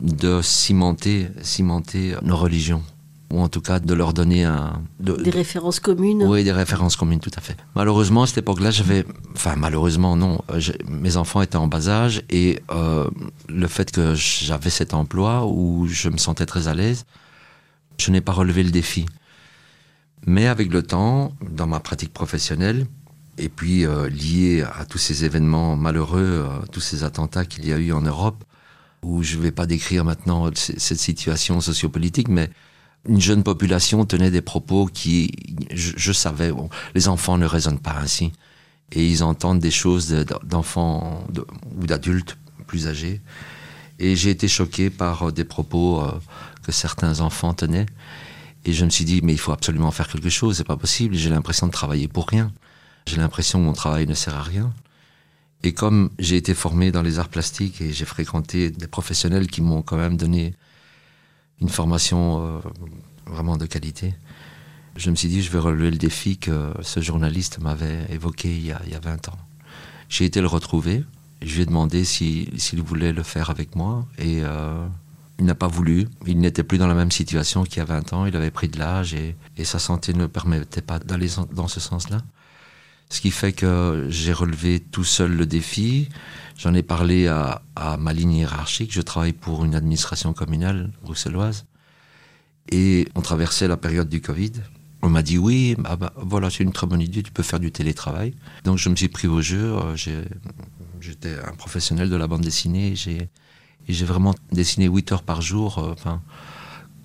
de 0.00 0.40
cimenter, 0.42 1.28
cimenter 1.42 2.16
nos 2.22 2.36
religions 2.36 2.82
ou 3.30 3.40
en 3.40 3.48
tout 3.48 3.60
cas 3.60 3.80
de 3.80 3.94
leur 3.94 4.12
donner 4.12 4.44
un 4.44 4.80
de, 5.00 5.16
des 5.16 5.30
références 5.30 5.80
communes. 5.80 6.22
Oui, 6.22 6.44
des 6.44 6.52
références 6.52 6.94
communes, 6.94 7.20
tout 7.20 7.32
à 7.36 7.40
fait. 7.40 7.56
Malheureusement, 7.74 8.22
à 8.22 8.26
cette 8.26 8.38
époque-là, 8.38 8.70
j'avais, 8.70 9.04
enfin 9.34 9.56
malheureusement 9.56 10.16
non, 10.16 10.40
mes 10.88 11.16
enfants 11.16 11.42
étaient 11.42 11.56
en 11.56 11.66
bas 11.66 11.88
âge 11.88 12.22
et 12.30 12.62
euh, 12.70 13.08
le 13.48 13.66
fait 13.66 13.90
que 13.90 14.14
j'avais 14.14 14.70
cet 14.70 14.94
emploi 14.94 15.46
où 15.46 15.86
je 15.88 16.08
me 16.10 16.16
sentais 16.16 16.46
très 16.46 16.68
à 16.68 16.74
l'aise, 16.74 17.06
je 17.98 18.10
n'ai 18.10 18.20
pas 18.20 18.32
relevé 18.32 18.62
le 18.62 18.70
défi. 18.70 19.06
Mais 20.26 20.46
avec 20.46 20.72
le 20.72 20.82
temps, 20.82 21.32
dans 21.50 21.66
ma 21.66 21.80
pratique 21.80 22.12
professionnelle, 22.12 22.86
et 23.36 23.48
puis 23.48 23.84
euh, 23.84 24.08
lié 24.08 24.62
à 24.62 24.84
tous 24.84 24.98
ces 24.98 25.24
événements 25.24 25.76
malheureux, 25.76 26.46
euh, 26.46 26.48
tous 26.70 26.80
ces 26.80 27.02
attentats 27.02 27.44
qu'il 27.44 27.66
y 27.66 27.72
a 27.72 27.78
eu 27.78 27.92
en 27.92 28.02
Europe, 28.02 28.44
où 29.04 29.22
je 29.22 29.36
ne 29.36 29.42
vais 29.42 29.52
pas 29.52 29.66
décrire 29.66 30.04
maintenant 30.04 30.50
cette 30.54 30.98
situation 30.98 31.60
sociopolitique, 31.60 32.28
mais 32.28 32.50
une 33.06 33.20
jeune 33.20 33.42
population 33.42 34.04
tenait 34.06 34.30
des 34.30 34.40
propos 34.40 34.86
qui, 34.86 35.30
je, 35.70 36.12
savais, 36.12 36.50
les 36.94 37.08
enfants 37.08 37.36
ne 37.36 37.46
raisonnent 37.46 37.78
pas 37.78 37.96
ainsi. 37.98 38.32
Et 38.92 39.06
ils 39.06 39.22
entendent 39.22 39.60
des 39.60 39.70
choses 39.70 40.08
d'enfants 40.44 41.26
de, 41.30 41.44
ou 41.76 41.86
d'adultes 41.86 42.38
plus 42.66 42.86
âgés. 42.86 43.20
Et 43.98 44.16
j'ai 44.16 44.30
été 44.30 44.48
choqué 44.48 44.90
par 44.90 45.32
des 45.32 45.44
propos 45.44 46.00
euh, 46.00 46.10
que 46.62 46.72
certains 46.72 47.20
enfants 47.20 47.54
tenaient. 47.54 47.86
Et 48.64 48.72
je 48.72 48.84
me 48.84 48.90
suis 48.90 49.04
dit, 49.04 49.20
mais 49.22 49.32
il 49.32 49.38
faut 49.38 49.52
absolument 49.52 49.90
faire 49.90 50.08
quelque 50.08 50.30
chose, 50.30 50.56
c'est 50.56 50.64
pas 50.64 50.76
possible. 50.76 51.14
J'ai 51.14 51.30
l'impression 51.30 51.66
de 51.66 51.72
travailler 51.72 52.08
pour 52.08 52.28
rien. 52.28 52.52
J'ai 53.06 53.16
l'impression 53.16 53.58
que 53.58 53.64
mon 53.64 53.72
travail 53.72 54.06
ne 54.06 54.14
sert 54.14 54.34
à 54.34 54.42
rien. 54.42 54.72
Et 55.64 55.72
comme 55.72 56.10
j'ai 56.18 56.36
été 56.36 56.52
formé 56.52 56.92
dans 56.92 57.00
les 57.00 57.18
arts 57.18 57.30
plastiques 57.30 57.80
et 57.80 57.90
j'ai 57.90 58.04
fréquenté 58.04 58.70
des 58.70 58.86
professionnels 58.86 59.46
qui 59.46 59.62
m'ont 59.62 59.80
quand 59.80 59.96
même 59.96 60.18
donné 60.18 60.54
une 61.62 61.70
formation 61.70 62.44
euh, 62.44 62.60
vraiment 63.26 63.56
de 63.56 63.64
qualité. 63.64 64.14
Je 64.96 65.10
me 65.10 65.16
suis 65.16 65.28
dit, 65.28 65.40
je 65.40 65.50
vais 65.50 65.58
relever 65.58 65.90
le 65.90 65.96
défi 65.96 66.36
que 66.36 66.74
ce 66.82 67.00
journaliste 67.00 67.60
m'avait 67.60 68.06
évoqué 68.10 68.54
il 68.54 68.66
y, 68.66 68.72
a, 68.72 68.82
il 68.84 68.92
y 68.92 68.94
a 68.94 69.00
20 69.00 69.30
ans. 69.30 69.38
J'ai 70.10 70.26
été 70.26 70.42
le 70.42 70.48
retrouver, 70.48 71.02
je 71.40 71.54
lui 71.54 71.62
ai 71.62 71.66
demandé 71.66 72.04
s'il 72.04 72.60
si, 72.60 72.76
voulait 72.76 73.14
le 73.14 73.22
faire 73.22 73.48
avec 73.48 73.74
moi, 73.74 74.06
et 74.18 74.40
euh, 74.42 74.86
il 75.38 75.46
n'a 75.46 75.54
pas 75.54 75.66
voulu. 75.66 76.08
Il 76.26 76.40
n'était 76.40 76.62
plus 76.62 76.76
dans 76.76 76.86
la 76.86 76.94
même 76.94 77.10
situation 77.10 77.64
qu'il 77.64 77.78
y 77.78 77.80
a 77.80 77.86
20 77.86 78.12
ans, 78.12 78.26
il 78.26 78.36
avait 78.36 78.50
pris 78.50 78.68
de 78.68 78.78
l'âge, 78.78 79.14
et, 79.14 79.34
et 79.56 79.64
sa 79.64 79.78
santé 79.78 80.12
ne 80.12 80.26
permettait 80.26 80.82
pas 80.82 80.98
d'aller 80.98 81.30
dans 81.52 81.68
ce 81.68 81.80
sens-là. 81.80 82.20
Ce 83.10 83.20
qui 83.20 83.30
fait 83.30 83.52
que 83.52 84.06
j'ai 84.08 84.32
relevé 84.32 84.80
tout 84.80 85.04
seul 85.04 85.36
le 85.36 85.46
défi. 85.46 86.08
J'en 86.56 86.74
ai 86.74 86.82
parlé 86.82 87.26
à, 87.26 87.62
ma 87.98 88.12
ligne 88.12 88.32
hiérarchique. 88.32 88.92
Je 88.92 89.02
travaille 89.02 89.32
pour 89.32 89.64
une 89.64 89.74
administration 89.74 90.32
communale 90.32 90.90
bruxelloise. 91.02 91.66
Et 92.70 93.08
on 93.14 93.20
traversait 93.20 93.68
la 93.68 93.76
période 93.76 94.08
du 94.08 94.20
Covid. 94.20 94.52
On 95.02 95.10
m'a 95.10 95.22
dit 95.22 95.36
oui, 95.36 95.76
bah, 95.78 95.96
bah, 95.96 96.12
voilà, 96.16 96.48
c'est 96.48 96.62
une 96.62 96.72
très 96.72 96.86
bonne 96.86 97.02
idée, 97.02 97.22
tu 97.22 97.30
peux 97.30 97.42
faire 97.42 97.60
du 97.60 97.70
télétravail. 97.70 98.34
Donc 98.64 98.78
je 98.78 98.88
me 98.88 98.96
suis 98.96 99.08
pris 99.08 99.28
au 99.28 99.42
jeu. 99.42 99.76
J'étais 101.00 101.36
un 101.46 101.52
professionnel 101.52 102.08
de 102.08 102.16
la 102.16 102.26
bande 102.26 102.40
dessinée. 102.40 102.94
J'ai 102.96 104.04
vraiment 104.06 104.34
dessiné 104.50 104.86
8 104.86 105.12
heures 105.12 105.22
par 105.22 105.42
jour. 105.42 105.78
Enfin, 105.78 106.22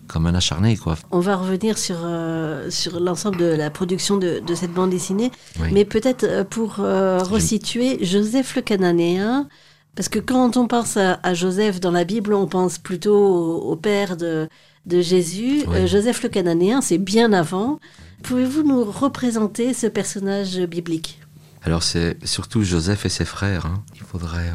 comme 0.09 0.25
un 0.25 0.35
acharné. 0.35 0.75
Quoi. 0.75 0.97
On 1.11 1.19
va 1.19 1.37
revenir 1.37 1.77
sur, 1.77 1.97
euh, 2.03 2.69
sur 2.69 2.99
l'ensemble 2.99 3.37
de 3.37 3.45
la 3.45 3.69
production 3.69 4.17
de, 4.17 4.41
de 4.45 4.55
cette 4.55 4.73
bande 4.73 4.89
dessinée, 4.89 5.31
oui. 5.59 5.69
mais 5.71 5.85
peut-être 5.85 6.23
euh, 6.25 6.43
pour 6.43 6.79
euh, 6.79 7.19
resituer 7.19 8.03
Joseph 8.03 8.55
le 8.55 8.61
Cananéen, 8.61 9.47
parce 9.95 10.09
que 10.09 10.19
quand 10.19 10.57
on 10.57 10.67
pense 10.67 10.97
à, 10.97 11.19
à, 11.23 11.33
Joseph 11.33 11.79
dans 11.79 11.91
la 11.91 12.03
Bible, 12.03 12.33
on 12.33 12.47
pense 12.47 12.77
plutôt 12.77 13.15
au, 13.15 13.71
au 13.71 13.75
père 13.75 14.17
de, 14.17 14.49
de 14.85 15.01
Jésus. 15.01 15.63
Oui. 15.67 15.75
Euh, 15.75 15.87
Joseph 15.87 16.23
le 16.23 16.29
Cananéen, 16.29 16.81
c'est 16.81 16.97
bien 16.97 17.31
avant. 17.31 17.79
Pouvez-vous 18.23 18.63
nous 18.63 18.83
représenter 18.83 19.73
ce 19.73 19.87
personnage 19.87 20.59
biblique? 20.59 21.21
Alors 21.63 21.83
c'est 21.83 22.17
surtout 22.25 22.63
Joseph 22.63 23.05
et 23.05 23.09
ses 23.09 23.25
frères. 23.25 23.65
Hein. 23.65 23.83
Il 23.95 24.01
faudrait 24.01 24.51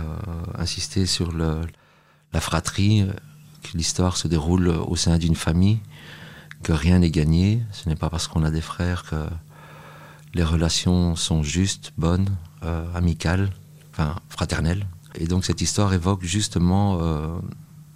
insister 0.58 1.06
sur 1.06 1.32
le, 1.32 1.60
la 2.32 2.40
fratrie 2.40 3.06
l'histoire 3.72 4.16
se 4.16 4.28
déroule 4.28 4.68
au 4.68 4.96
sein 4.96 5.18
d'une 5.18 5.36
famille, 5.36 5.80
que 6.62 6.72
rien 6.72 6.98
n'est 6.98 7.10
gagné. 7.10 7.62
Ce 7.72 7.88
n'est 7.88 7.96
pas 7.96 8.10
parce 8.10 8.26
qu'on 8.26 8.42
a 8.44 8.50
des 8.50 8.60
frères 8.60 9.04
que 9.04 9.16
Les 10.34 10.42
relations 10.42 11.14
sont 11.14 11.44
justes, 11.44 11.92
bonnes, 11.96 12.28
euh, 12.64 12.84
amicales, 12.96 13.50
enfin 13.92 14.16
fraternelles. 14.28 14.84
Et 15.14 15.28
donc 15.28 15.44
cette 15.44 15.60
histoire 15.60 15.94
évoque 15.94 16.24
justement, 16.24 16.98
euh, 17.00 17.38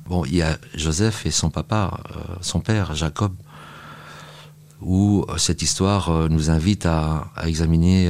bon, 0.06 0.24
il 0.24 0.36
y 0.36 0.42
a 0.42 0.56
Joseph 0.74 1.26
et 1.26 1.32
son 1.32 1.50
papa, 1.50 2.00
euh, 2.14 2.36
son 2.40 2.60
père, 2.60 2.94
Jacob, 2.94 3.34
où 4.80 5.26
cette 5.36 5.62
histoire 5.62 6.28
nous 6.28 6.50
invite 6.50 6.86
à, 6.86 7.32
à 7.34 7.48
examiner 7.48 8.06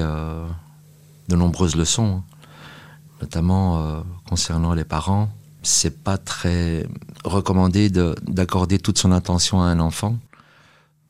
de 1.29 1.35
nombreuses 1.35 1.77
leçons, 1.77 2.23
notamment 3.23 4.05
concernant 4.29 4.75
les 4.75 4.85
parents. 4.85 5.31
C'est 5.71 6.03
pas 6.03 6.17
très 6.17 6.87
recommandé 7.25 7.91
d'accorder 7.91 8.79
toute 8.79 8.97
son 8.97 9.13
attention 9.13 9.61
à 9.61 9.67
un 9.67 9.81
enfant. 9.81 10.19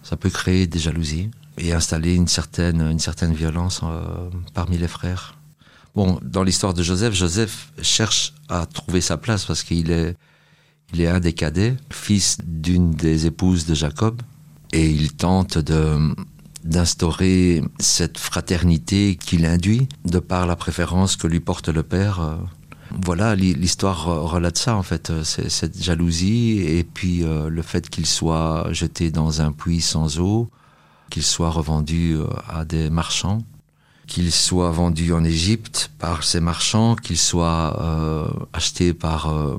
Ça 0.02 0.16
peut 0.16 0.30
créer 0.30 0.66
des 0.66 0.80
jalousies 0.80 1.30
et 1.58 1.72
installer 1.72 2.16
une 2.16 2.26
certaine, 2.26 2.80
une 2.80 2.98
certaine 2.98 3.32
violence 3.32 3.82
parmi 4.54 4.76
les 4.76 4.88
frères. 4.88 5.36
Bon, 5.94 6.18
dans 6.22 6.42
l'histoire 6.42 6.74
de 6.74 6.82
Joseph, 6.82 7.14
Joseph 7.14 7.72
cherche 7.82 8.34
à 8.48 8.66
trouver 8.66 9.00
sa 9.00 9.16
place 9.16 9.44
parce 9.44 9.62
qu'il 9.62 9.92
est, 9.92 10.16
il 10.92 11.02
est 11.02 11.08
un 11.08 11.20
des 11.20 11.34
cadets, 11.34 11.76
fils 11.90 12.38
d'une 12.44 12.90
des 12.90 13.26
épouses 13.26 13.64
de 13.64 13.74
Jacob, 13.74 14.20
et 14.72 14.90
il 14.90 15.12
tente 15.12 15.58
d'instaurer 16.64 17.62
cette 17.78 18.18
fraternité 18.18 19.14
qu'il 19.14 19.46
induit 19.46 19.88
de 20.04 20.18
par 20.18 20.48
la 20.48 20.56
préférence 20.56 21.14
que 21.14 21.28
lui 21.28 21.38
porte 21.38 21.68
le 21.68 21.84
père. 21.84 22.38
Voilà, 22.90 23.34
l'histoire 23.34 24.06
relate 24.06 24.56
ça 24.56 24.76
en 24.76 24.82
fait, 24.82 25.12
cette 25.22 25.82
jalousie 25.82 26.60
et 26.60 26.84
puis 26.84 27.22
euh, 27.22 27.48
le 27.48 27.62
fait 27.62 27.88
qu'il 27.90 28.06
soit 28.06 28.68
jeté 28.72 29.10
dans 29.10 29.42
un 29.42 29.52
puits 29.52 29.80
sans 29.80 30.18
eau, 30.18 30.48
qu'il 31.10 31.22
soit 31.22 31.50
revendu 31.50 32.14
euh, 32.14 32.26
à 32.48 32.64
des 32.64 32.90
marchands 32.90 33.42
qu'il 34.08 34.32
soit 34.32 34.70
vendu 34.70 35.12
en 35.12 35.22
Égypte 35.22 35.90
par 35.98 36.24
ces 36.24 36.40
marchands, 36.40 36.96
qu'il 36.96 37.18
soit 37.18 37.80
euh, 37.80 38.26
acheté 38.52 38.94
par 38.94 39.28
euh, 39.28 39.56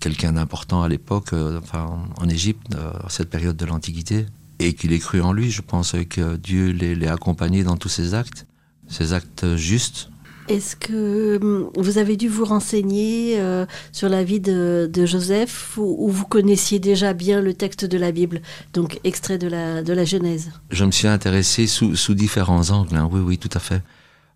quelqu'un 0.00 0.32
d'important 0.32 0.82
à 0.82 0.88
l'époque, 0.88 1.34
euh, 1.34 1.60
enfin 1.62 2.02
en 2.16 2.28
Égypte, 2.28 2.74
cette 3.08 3.30
période 3.30 3.56
de 3.56 3.66
l'Antiquité, 3.66 4.26
et 4.58 4.74
qu'il 4.74 4.92
ait 4.92 4.98
cru 4.98 5.20
en 5.20 5.32
lui. 5.32 5.50
Je 5.50 5.60
pense 5.60 5.94
que 6.08 6.36
Dieu 6.36 6.70
l'ait 6.70 7.06
accompagné 7.06 7.62
dans 7.62 7.76
tous 7.76 7.90
ses 7.90 8.14
actes, 8.14 8.46
ses 8.88 9.12
actes 9.12 9.56
justes, 9.56 10.10
est-ce 10.48 10.76
que 10.76 11.38
hum, 11.40 11.70
vous 11.76 11.98
avez 11.98 12.16
dû 12.16 12.28
vous 12.28 12.44
renseigner 12.44 13.40
euh, 13.40 13.66
sur 13.92 14.08
la 14.08 14.24
vie 14.24 14.40
de, 14.40 14.90
Joseph 15.06 15.76
ou, 15.76 16.08
vous 16.08 16.24
connaissiez 16.26 16.78
déjà 16.78 17.12
bien 17.12 17.40
le 17.40 17.54
texte 17.54 17.84
de 17.84 17.98
la 17.98 18.12
Bible, 18.12 18.42
donc 18.72 18.98
extrait 19.04 19.38
de 19.38 19.48
la, 19.48 19.82
de 19.82 19.92
la 19.92 20.04
Genèse? 20.04 20.50
Je 20.70 20.84
me 20.84 20.90
suis 20.90 21.08
intéressé 21.08 21.66
sous, 21.66 22.14
différents 22.14 22.70
angles, 22.70 22.96
hein. 22.96 23.08
oui, 23.10 23.20
oui, 23.20 23.38
tout 23.38 23.50
à 23.54 23.58
fait. 23.58 23.82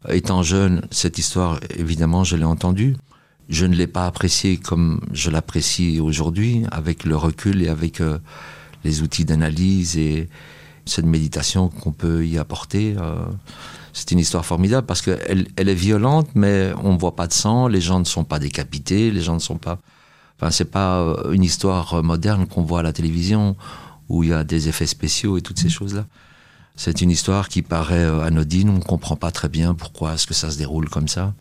Étant 0.08 0.42
jeune, 0.42 0.86
cette 0.90 1.18
histoire, 1.18 1.58
évidemment, 1.76 2.22
je 2.22 2.36
l'ai 2.36 2.44
entendue. 2.44 2.96
Je 3.48 3.66
ne 3.66 3.74
l'ai 3.74 3.86
pas 3.86 4.06
appréciée 4.06 4.56
comme 4.56 5.00
je 5.12 5.30
l'apprécie 5.30 6.00
aujourd'hui, 6.00 6.64
avec 6.70 7.04
le 7.04 7.16
recul 7.16 7.62
et 7.62 7.68
avec 7.68 8.00
euh, 8.00 8.18
les 8.84 9.02
outils 9.02 9.24
d'analyse 9.24 9.96
et 9.96 10.28
cette 10.84 11.06
méditation 11.06 11.68
qu'on 11.68 11.92
peut 11.92 12.26
y 12.26 12.38
apporter. 12.38 12.94
Euh, 12.98 13.16
c'est 13.96 14.10
une 14.10 14.18
histoire 14.18 14.44
formidable 14.44 14.86
parce 14.86 15.00
qu'elle 15.00 15.46
elle 15.56 15.68
est 15.70 15.74
violente, 15.74 16.28
mais 16.34 16.70
on 16.84 16.92
ne 16.92 16.98
voit 16.98 17.16
pas 17.16 17.26
de 17.26 17.32
sang, 17.32 17.66
les 17.66 17.80
gens 17.80 17.98
ne 17.98 18.04
sont 18.04 18.24
pas 18.24 18.38
décapités, 18.38 19.10
les 19.10 19.22
gens 19.22 19.32
ne 19.32 19.40
sont 19.40 19.56
pas. 19.56 19.78
Enfin, 20.36 20.50
c'est 20.50 20.70
pas 20.70 20.98
euh, 20.98 21.32
une 21.32 21.42
histoire 21.42 22.02
moderne 22.02 22.46
qu'on 22.46 22.62
voit 22.62 22.80
à 22.80 22.82
la 22.82 22.92
télévision 22.92 23.56
où 24.10 24.22
il 24.22 24.28
y 24.28 24.32
a 24.34 24.44
des 24.44 24.68
effets 24.68 24.86
spéciaux 24.86 25.38
et 25.38 25.40
toutes 25.40 25.58
ces 25.58 25.70
choses-là. 25.70 26.04
C'est 26.76 27.00
une 27.00 27.10
histoire 27.10 27.48
qui 27.48 27.62
paraît 27.62 28.04
euh, 28.04 28.20
anodine, 28.20 28.68
on 28.68 28.74
ne 28.74 28.82
comprend 28.82 29.16
pas 29.16 29.30
très 29.30 29.48
bien 29.48 29.72
pourquoi 29.72 30.12
est-ce 30.12 30.26
que 30.26 30.34
ça 30.34 30.50
se 30.50 30.58
déroule 30.58 30.90
comme 30.90 31.08
ça. 31.08 31.32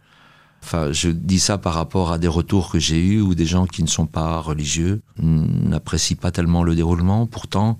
Enfin, 0.64 0.94
je 0.94 1.10
dis 1.10 1.42
ça 1.42 1.58
par 1.58 1.74
rapport 1.74 2.14
à 2.14 2.18
des 2.20 2.30
retours 2.30 2.72
que 2.72 2.80
j'ai 2.80 3.06
eus 3.06 3.20
où 3.20 3.36
des 3.36 3.46
gens 3.46 3.66
qui 3.66 3.84
ne 3.84 3.90
sont 3.90 4.08
pas 4.08 4.40
religieux 4.40 5.02
n'apprécient 5.20 6.16
pas 6.16 6.32
tellement 6.32 6.64
le 6.64 6.74
déroulement. 6.74 7.28
Pourtant, 7.28 7.78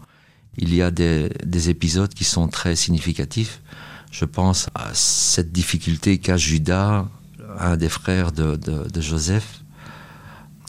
il 0.58 0.76
y 0.76 0.82
a 0.82 0.92
des 0.92 1.70
épisodes 1.70 2.14
qui 2.14 2.26
sont 2.26 2.50
très 2.50 2.76
significatifs 2.76 3.62
je 4.18 4.24
pense 4.24 4.70
à 4.76 4.94
cette 4.94 5.52
difficulté 5.52 6.20
qu'a 6.20 6.38
Judas, 6.38 7.06
un 7.60 7.76
des 7.76 7.90
frères 7.90 8.32
de, 8.32 8.58
Joseph. 9.02 9.62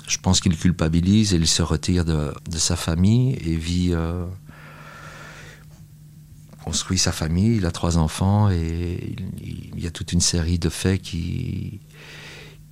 Je 0.08 0.18
pense 0.18 0.40
qu'il 0.40 0.56
culpabilise 0.56 1.32
et 1.32 1.36
il 1.36 1.46
se 1.46 1.62
retire 1.62 2.04
de, 2.04 2.32
sa 2.56 2.74
famille 2.74 3.34
et 3.34 3.54
vit, 3.54 3.90
euh, 3.92 4.26
construit 6.64 6.98
sa 6.98 7.12
famille. 7.12 7.58
Il 7.58 7.66
a 7.66 7.70
trois 7.70 7.98
enfants 7.98 8.50
et 8.50 9.14
il, 9.40 9.80
y 9.80 9.86
a 9.86 9.92
toute 9.92 10.12
une 10.12 10.20
série 10.20 10.58
de 10.58 10.68
faits 10.68 11.00
qui, 11.00 11.78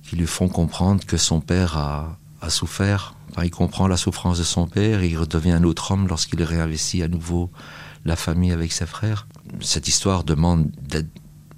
qui 0.03 0.17
lui 0.17 0.27
font 0.27 0.49
comprendre 0.49 1.05
que 1.05 1.15
son 1.15 1.39
père 1.39 1.77
a, 1.77 2.17
souffert. 2.49 3.15
Il 3.43 3.51
comprend 3.51 3.87
la 3.87 3.97
souffrance 3.97 4.37
de 4.37 4.43
son 4.43 4.67
père 4.67 5.03
il 5.03 5.17
redevient 5.17 5.51
un 5.51 5.63
autre 5.63 5.91
homme 5.91 6.07
lorsqu'il 6.07 6.41
réinvestit 6.41 7.03
à 7.03 7.07
nouveau 7.07 7.49
la 8.05 8.15
famille 8.15 8.51
avec 8.51 8.71
ses 8.71 8.85
frères. 8.85 9.27
Cette 9.61 9.87
histoire 9.87 10.23
demande 10.23 10.69
d'être 10.81 11.09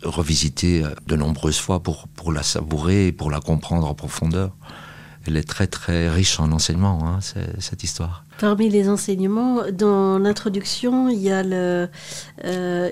revisitée 0.03 0.83
de 1.07 1.15
nombreuses 1.15 1.59
fois 1.59 1.81
pour, 1.81 2.07
pour 2.07 2.31
la 2.31 2.43
savourer 2.43 3.11
pour 3.11 3.31
la 3.31 3.39
comprendre 3.39 3.87
en 3.87 3.93
profondeur. 3.93 4.55
Elle 5.27 5.35
est 5.35 5.47
très 5.47 5.67
très 5.67 6.09
riche 6.09 6.39
en 6.39 6.53
enseignements, 6.53 7.05
hein, 7.05 7.19
cette 7.59 7.83
histoire. 7.83 8.23
Parmi 8.39 8.69
les 8.69 8.87
enseignements, 8.87 9.59
dans 9.73 10.19
l'introduction, 10.19 11.09
il, 11.09 11.19
y 11.19 11.29
a 11.29 11.43
euh, 11.43 11.87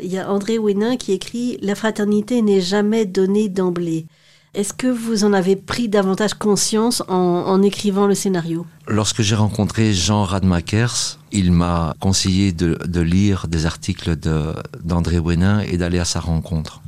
il 0.04 0.12
y 0.12 0.18
a 0.18 0.30
André 0.30 0.56
Hénin 0.56 0.98
qui 0.98 1.14
écrit 1.14 1.58
La 1.62 1.76
fraternité 1.76 2.42
n'est 2.42 2.60
jamais 2.60 3.06
donnée 3.06 3.48
d'emblée. 3.48 4.08
Est-ce 4.56 4.72
que 4.72 4.88
vous 4.88 5.26
en 5.26 5.34
avez 5.34 5.58
pris 5.58 5.90
davantage 5.90 6.34
conscience 6.34 7.04
en, 7.10 7.62
écrivant 7.62 8.08
le 8.08 8.16
scénario? 8.16 8.66
Lorsque 8.88 9.22
j'ai 9.22 9.36
rencontré 9.36 9.94
Jean 9.94 10.24
Radmakers, 10.24 11.20
il 11.34 11.52
m'a 11.52 11.94
conseillé 12.00 12.54
de, 12.54 13.02
lire 13.02 13.50
des 13.50 13.66
articles 13.66 14.16
d'André 14.16 15.20
Wénin 15.20 15.60
et 15.60 15.78
d'aller 15.78 16.00
à 16.00 16.06
sa 16.06 16.22
rencontre. 16.22 16.82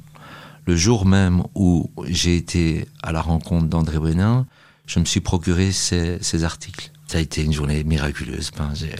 Le 0.65 0.77
jour 0.77 1.05
même 1.05 1.43
où 1.55 1.91
j'ai 2.05 2.37
été 2.37 2.87
à 3.03 3.11
la 3.11 3.21
rencontre 3.21 3.67
d'André 3.67 3.97
Wénin, 3.97 4.45
je 4.85 4.99
me 4.99 5.05
suis 5.05 5.19
procuré 5.19 5.73
ces, 5.73 6.43
articles. 6.45 6.91
Ça 7.07 7.17
a 7.17 7.21
été 7.21 7.43
une 7.43 7.51
journée 7.51 7.83
miraculeuse. 7.83 8.51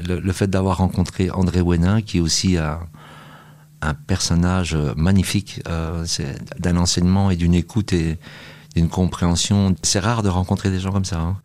Le, 0.05 0.31
fait 0.33 0.50
d'avoir 0.50 0.79
rencontré 0.79 1.31
André 1.31 1.62
Wénin, 1.62 2.01
qui 2.01 2.17
est 2.17 2.21
aussi 2.21 2.57
un, 2.57 2.79
personnage 4.07 4.75
magnifique, 4.97 5.62
euh, 5.69 6.05
d'un 6.59 6.75
enseignement 6.75 7.31
et 7.31 7.38
d'une 7.38 7.53
écoute 7.53 7.93
et, 7.93 8.17
une 8.77 8.89
compréhension. 8.89 9.75
C'est 9.84 10.00
rare 10.00 10.24
de 10.24 10.29
rencontrer 10.29 10.69
des 10.69 10.79
gens 10.79 10.91
comme 10.91 11.05
ça. 11.05 11.19
Hein. 11.19 11.38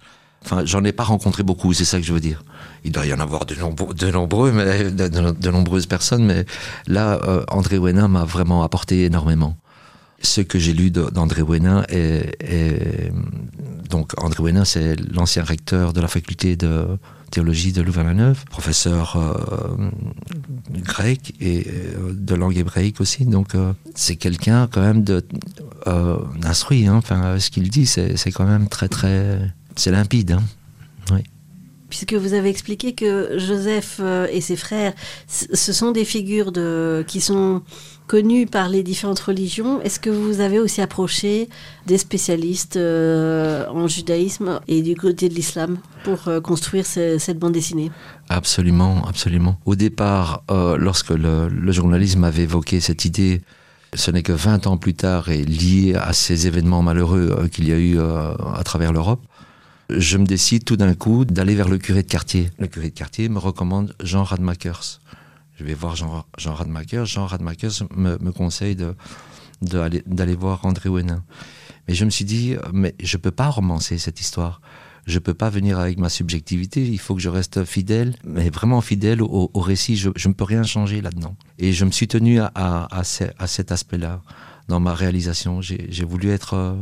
Enfin, 0.45 0.63
j'en 0.65 0.83
ai 0.85 0.93
pas 0.93 1.05
rencontré 1.05 1.43
beaucoup, 1.43 1.73
c'est 1.73 1.85
ça 1.85 1.99
que 1.99 2.05
je 2.05 2.13
veux 2.13 2.21
dire. 2.21 2.43
Il 2.85 2.91
doit 2.91 3.07
y 3.07 3.15
en 3.15 3.21
avoir 3.21 3.47
de, 3.47 3.55
nombreux, 3.55 3.95
de, 3.95 4.51
mais 4.51 4.91
de, 4.91 5.51
nombreuses 5.51 5.87
personnes, 5.87 6.25
mais 6.25 6.45
là, 6.89 7.21
euh, 7.23 7.45
André 7.49 7.79
Wénin 7.79 8.09
m'a 8.09 8.25
vraiment 8.25 8.65
apporté 8.65 9.05
énormément. 9.05 9.57
Ce 10.23 10.41
que 10.41 10.59
j'ai 10.59 10.73
lu 10.73 10.91
d'André 10.91 11.43
Wénin 11.43 11.85
est, 11.89 13.11
donc 13.91 14.13
André 14.23 14.43
Wénin, 14.43 14.65
c'est 14.65 14.97
l'ancien 15.13 15.45
recteur 15.45 15.93
de 15.93 16.01
la 16.01 16.09
faculté 16.09 16.57
de 16.57 16.87
théologie 17.33 17.73
de 17.73 17.83
Louvain-la-Neuve, 17.83 18.45
professeur 18.47 19.17
euh, 19.17 19.91
grec 20.71 21.35
et 21.41 21.67
euh, 21.67 22.13
de 22.15 22.35
langue 22.35 22.57
hébraïque 22.57 23.01
aussi. 23.01 23.25
Donc 23.25 23.55
euh, 23.55 23.73
c'est 23.95 24.17
quelqu'un 24.17 24.69
quand 24.71 24.83
même 24.83 25.03
de 25.03 25.25
instruit. 26.45 26.87
Hein. 26.87 26.97
Enfin, 26.97 27.39
ce 27.39 27.51
qu'il 27.51 27.69
dit, 27.69 27.87
c'est 27.87 28.33
quand 28.33 28.47
même 28.47 28.69
très 28.69 28.89
très, 28.89 29.41
c'est 29.77 29.91
limpide. 29.91 30.33
Hein. 30.33 30.43
Oui 31.11 31.21
puisque 31.89 32.15
vous 32.15 32.33
avez 32.33 32.49
expliqué 32.49 32.95
que 32.95 33.39
Joseph 33.39 34.01
et 34.33 34.41
ses 34.41 34.57
frères, 34.57 34.95
ce 35.27 35.73
sont 35.75 35.93
des 35.93 36.07
figures 36.07 36.51
de, 36.51 37.05
qui 37.07 37.21
sont 37.21 37.61
connu 38.13 38.45
par 38.45 38.69
les 38.69 38.83
différentes 38.83 39.21
religions. 39.21 39.81
Est-ce 39.81 39.99
que 39.99 40.11
vous 40.11 40.41
avez 40.41 40.59
aussi 40.59 40.83
approché 40.83 41.49
des 41.87 41.97
spécialistes 41.97 42.77
euh, 42.77 43.67
en 43.69 43.89
judaïsme 43.89 44.61
et 44.69 44.83
du 44.83 44.95
côté 44.97 45.31
de 45.31 45.35
l'islam 45.35 45.79
pour 46.05 46.29
euh, 46.29 46.39
construire 46.39 46.85
cette 46.85 47.39
bande 47.39 47.53
dessinée? 47.53 47.91
Absolument, 48.29 49.03
absolument. 49.09 49.57
Au 49.65 49.77
départ, 49.77 50.43
euh, 50.51 50.77
lorsque 50.77 51.09
le, 51.09 51.73
journalisme 51.73 52.23
avait 52.25 52.43
évoqué 52.43 52.81
cette 52.81 53.07
idée, 53.07 53.41
ce 53.95 54.11
n'est 54.11 54.23
que 54.23 54.35
20 54.35 54.67
ans 54.67 54.77
plus 54.77 54.93
tard 54.93 55.31
et 55.31 55.43
lié 55.43 55.95
à 55.95 56.13
ces 56.13 56.47
événements 56.47 56.83
malheureux 56.83 57.49
qu'il 57.51 57.67
y 57.67 57.73
a 57.73 57.79
eu 57.79 57.99
à 57.99 58.63
travers 58.63 58.93
l'Europe, 58.93 59.23
je 59.89 60.19
me 60.19 60.27
décide 60.27 60.65
tout 60.65 60.77
d'un 60.77 60.93
coup 60.93 61.25
d'aller 61.25 61.55
vers 61.55 61.71
le 61.71 61.79
curé 61.79 62.03
de 62.03 62.09
quartier. 62.09 62.51
Le 62.59 62.67
curé 62.67 62.91
de 62.91 62.95
quartier 62.95 63.31
me 63.31 63.39
recommande 63.39 63.95
Jean 64.03 64.23
Radmakers. 64.23 65.01
Je 65.63 65.69
vais 65.69 65.75
voir 65.75 65.95
Jean, 65.95 66.25
Jean 66.39 66.55
Radmakers. 66.55 67.07
Jean 67.07 67.27
Radmakers 67.27 67.85
me, 67.95 68.17
conseille 68.33 68.75
d'aller 69.61 70.03
de, 70.05 70.35
voir 70.35 70.67
André 70.67 70.89
Wénin. 70.89 71.23
Mais 71.87 71.95
je 71.95 72.05
me 72.05 72.11
suis 72.11 72.25
dit, 72.25 72.57
mais 72.73 72.97
je 73.01 73.17
peux 73.17 73.31
pas 73.31 73.47
romancer 73.47 73.97
cette 73.99 74.21
histoire. 74.21 74.61
je 75.07 75.21
peux 75.21 75.35
pas 75.35 75.51
venir 75.51 75.79
avec 75.79 75.99
ma 75.99 76.09
subjectivité, 76.09 76.85
il 76.85 76.99
faut 76.99 77.15
que 77.15 77.21
je 77.21 77.29
reste 77.29 77.65
fidèle, 77.65 78.17
mais 78.25 78.51
vraiment 78.51 78.81
fidèle 78.81 79.23
au, 79.23 79.51
récit, 79.55 79.97
je 79.97 80.29
ne 80.29 80.33
peux 80.33 80.43
rien 80.43 80.65
changer 80.65 81.01
là-dedans. 81.01 81.37
Et 81.61 81.73
je 81.73 81.85
me 81.85 81.93
suis 81.93 82.09
tenu 82.09 82.41
à, 82.41 82.51
à, 82.57 83.05
cet 83.05 83.71
aspect-là 83.71 84.21
dans 84.67 84.81
ma 84.81 84.95
réalisation. 84.95 85.61
J'ai 85.61 86.05
voulu 86.05 86.31
être, 86.31 86.55
euh, 86.55 86.75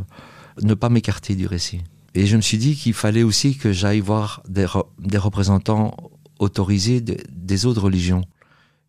ne 0.62 0.72
pas 0.72 0.88
m'écarter 0.88 1.34
du 1.34 1.46
récit. 1.46 1.82
Et 2.14 2.26
je 2.26 2.34
me 2.36 2.40
suis 2.40 2.56
dit 2.56 2.76
qu'il 2.76 2.94
fallait 2.94 3.24
aussi 3.24 3.58
que 3.58 3.72
j'aille 3.72 4.00
voir 4.00 4.42
des 4.48 5.18
représentants 5.18 5.94
autorisés 6.38 7.02
des 7.02 7.66
autres 7.66 7.82
religions. 7.82 8.24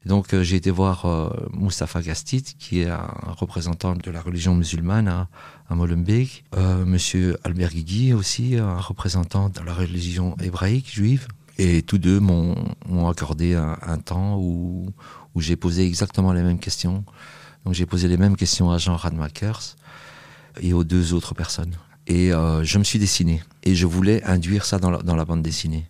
Donc 0.06 0.34
euh, 0.34 0.42
j'ai 0.44 0.56
été 0.56 0.72
voir 0.72 1.06
euh, 1.06 1.30
Mustafa 1.54 2.02
Gastit, 2.02 2.42
qui 2.58 2.82
est 2.82 2.90
un 2.90 3.08
représentant 3.38 3.96
de 3.96 4.12
la 4.12 4.22
religion 4.22 4.56
musulmane 4.56 5.08
à, 5.08 5.28
Molenbeek. 5.70 6.44
Euh, 6.56 6.86
Monsieur 6.86 7.38
Albert 7.44 7.70
Guigui 7.70 8.14
aussi, 8.14 8.58
un 8.58 8.80
représentant 8.80 9.50
de 9.50 9.62
la 9.62 9.74
religion 9.74 10.36
hébraïque 10.42 10.92
juive. 10.92 11.28
Et 11.58 11.84
tous 11.84 12.00
deux 12.00 12.20
m'ont 12.20 12.56
accordé 13.08 13.54
un, 13.54 13.98
temps 14.00 14.38
où, 14.40 14.90
j'ai 15.36 15.56
posé 15.56 15.86
exactement 15.86 16.34
les 16.34 16.42
mêmes 16.42 16.58
questions. 16.58 17.06
Donc 17.66 17.76
j'ai 17.76 17.86
posé 17.86 18.08
les 18.08 18.18
mêmes 18.18 18.36
questions 18.36 18.72
à 18.72 18.80
Jean 18.80 18.96
Radmakers 18.96 19.76
et 20.60 20.74
aux 20.74 20.84
deux 20.84 21.14
autres 21.14 21.36
personnes. 21.36 21.76
Et 22.08 22.34
euh, 22.34 22.64
je 22.64 22.80
me 22.80 22.84
suis 22.84 22.98
dessiné. 22.98 23.44
Et 23.64 23.76
je 23.76 23.86
voulais 23.86 24.24
induire 24.24 24.66
ça 24.66 24.80
dans 24.80 25.16
la 25.16 25.26
bande 25.26 25.44
dessinée. 25.44 25.86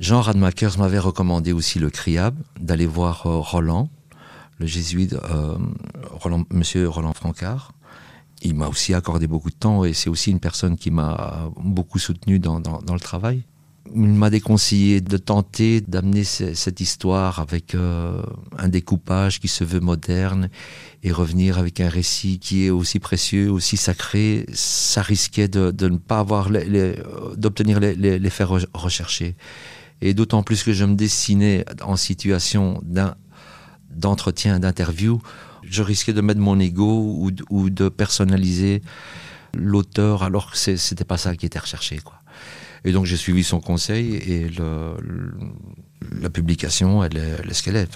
Jean 0.00 0.20
Radmakers 0.20 0.78
m'avait 0.78 0.98
recommandé 0.98 1.52
aussi 1.52 1.78
le 1.78 1.88
CRIAB, 1.88 2.34
d'aller 2.60 2.86
voir 2.86 3.26
euh, 3.26 3.38
Roland, 3.38 3.88
le 4.58 4.66
jésuite, 4.66 5.12
euh, 5.12 5.56
Roland, 6.10 6.44
monsieur 6.50 6.88
Roland 6.88 7.12
Francard. 7.12 7.72
Il 8.42 8.54
m'a 8.54 8.68
aussi 8.68 8.92
accordé 8.92 9.26
beaucoup 9.26 9.50
de 9.50 9.54
temps 9.54 9.84
et 9.84 9.92
c'est 9.94 10.10
aussi 10.10 10.30
une 10.30 10.40
personne 10.40 10.76
qui 10.76 10.90
m'a 10.90 11.50
beaucoup 11.56 11.98
soutenu 11.98 12.38
dans, 12.38 12.60
dans, 12.60 12.94
le 12.94 13.00
travail 13.00 13.44
il 13.94 14.00
m'a 14.00 14.30
déconseillé 14.30 15.00
de 15.00 15.16
tenter 15.16 15.80
d'amener 15.80 16.24
cette 16.24 16.80
histoire 16.80 17.38
avec 17.38 17.74
euh, 17.74 18.22
un 18.58 18.68
découpage 18.68 19.40
qui 19.40 19.48
se 19.48 19.62
veut 19.62 19.80
moderne 19.80 20.48
et 21.02 21.12
revenir 21.12 21.58
avec 21.58 21.80
un 21.80 21.88
récit 21.88 22.38
qui 22.38 22.66
est 22.66 22.70
aussi 22.70 22.98
précieux, 22.98 23.50
aussi 23.50 23.76
sacré. 23.76 24.46
Ça 24.52 25.02
risquait 25.02 25.48
de, 25.48 25.70
ne 25.86 25.98
pas 25.98 26.18
avoir 26.18 26.48
d'obtenir 27.36 27.78
les, 27.78 27.94
les, 27.94 28.30
faits 28.30 28.48
recherchés. 28.72 29.36
Et 30.04 30.12
d'autant 30.12 30.42
plus 30.42 30.62
que 30.62 30.74
je 30.74 30.84
me 30.84 30.94
dessinais 30.94 31.64
en 31.82 31.96
situation 31.96 32.78
d'entretien, 33.90 34.60
d'interview, 34.60 35.22
je 35.62 35.82
risquais 35.82 36.12
de 36.12 36.20
mettre 36.20 36.40
mon 36.40 36.60
ego 36.60 37.30
ou, 37.48 37.70
de 37.70 37.88
personnaliser 37.88 38.82
l'auteur 39.54 40.22
alors 40.22 40.52
que 40.52 40.58
c'était 40.58 41.04
pas 41.06 41.16
ça 41.16 41.34
qui 41.34 41.46
était 41.46 41.58
recherché. 41.58 42.00
Et 42.84 42.92
donc 42.92 43.06
j'ai 43.06 43.16
suivi 43.16 43.42
son 43.42 43.60
conseil 43.60 44.16
et 44.16 44.50
la 46.20 46.28
publication, 46.28 47.02
elle 47.02 47.16
est, 47.16 47.54
ce 47.54 47.62
qu'elle 47.62 47.76
est. 47.76 47.88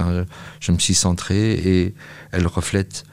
Je 0.61 0.73
me 0.73 0.79
suis 0.79 0.95
centré 0.95 1.53
et 1.53 1.95
elle 2.33 2.47
reflète 2.47 3.05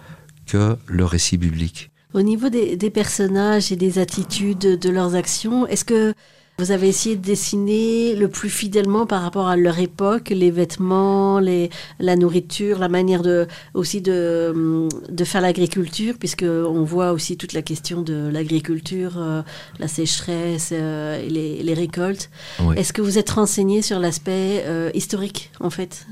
que 0.45 0.77
le 0.87 1.03
récit 1.03 1.35
biblique. 1.35 1.91
Au 2.13 2.21
niveau 2.21 2.47
des 2.47 2.89
personnages 2.91 3.73
et 3.73 3.75
des 3.75 3.99
attitudes 3.99 4.79
de 4.79 4.89
leurs 4.89 5.15
actions, 5.15 5.67
est-ce 5.67 5.83
que 5.83 6.13
vous 6.57 6.71
avez 6.71 6.87
essayé 6.87 7.17
de 7.17 7.21
dessiner 7.21 8.15
le 8.15 8.29
plus 8.29 8.49
fidèlement 8.49 9.05
par 9.05 9.21
rapport 9.21 9.47
à 9.47 9.57
leur 9.57 9.77
époque, 9.79 10.29
les 10.29 10.51
vêtements, 10.51 11.39
les, 11.39 11.69
la 11.99 12.15
nourriture, 12.15 12.79
la 12.79 12.87
manière 12.87 13.23
de, 13.23 13.47
aussi 13.73 14.01
de, 14.01 14.87
de 15.09 15.23
faire 15.25 15.41
l'agriculture, 15.41 16.15
puisque 16.17 16.43
on 16.43 16.83
voit 16.83 17.11
aussi 17.11 17.35
toute 17.35 17.51
la 17.51 17.61
question 17.61 18.01
de 18.01 18.29
l'agriculture, 18.31 19.15
euh, 19.17 19.41
la 19.79 19.89
sécheresse 19.89 20.69
euh, 20.71 21.21
et 21.21 21.29
les, 21.29 21.61
les 21.61 21.73
récoltes. 21.73 22.29
Est-ce 22.77 22.93
que 22.93 23.01
vous 23.01 23.17
êtes 23.17 23.31
renseigné 23.31 23.81
sur 23.81 23.99
l'aspect 23.99 24.63
euh, 24.65 24.91
historique, 24.93 25.51
en 25.59 25.69
fait? 25.69 26.07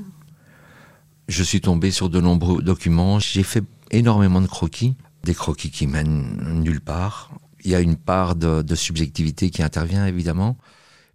Je 1.26 1.42
suis 1.42 1.62
tombé 1.62 1.90
sur 1.90 2.10
de 2.10 2.20
nombreux 2.20 2.60
documents. 2.60 3.18
J'ai 3.18 3.44
fait 3.44 3.64
énormément 3.90 4.42
de 4.42 4.46
croquis, 4.46 4.94
des 5.24 5.32
croquis 5.32 5.70
qui 5.70 5.86
mènent 5.86 6.60
nulle 6.62 6.82
part 6.82 7.30
il 7.64 7.70
y 7.70 7.74
a 7.74 7.80
une 7.80 7.96
part 7.96 8.36
de, 8.36 8.74
subjectivité 8.74 9.50
qui 9.50 9.62
intervient 9.62 10.06
évidemment. 10.06 10.56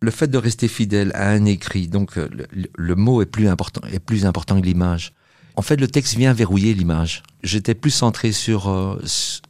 Le 0.02 0.12
fait 0.12 0.28
de 0.28 0.38
rester 0.38 0.68
fidèle 0.68 1.12
à 1.14 1.30
un 1.30 1.46
écrit, 1.46 1.88
donc 1.88 2.18
euh, 2.18 2.30
le, 2.76 2.96
mot 2.96 3.22
est 3.22 3.26
plus 3.26 3.48
important, 3.48 3.82
est 3.92 4.00
plus 4.00 4.26
important 4.26 4.60
que 4.60 4.66
l'image. 4.66 5.14
En 5.56 5.62
fait, 5.62 5.76
le 5.76 5.88
texte 5.88 6.16
vient 6.16 6.32
verrouiller 6.32 6.74
l'image. 6.74 7.22
J'étais 7.44 7.76
plus 7.76 7.92
centré 7.92 8.32
sur 8.32 8.70
euh, 8.70 9.02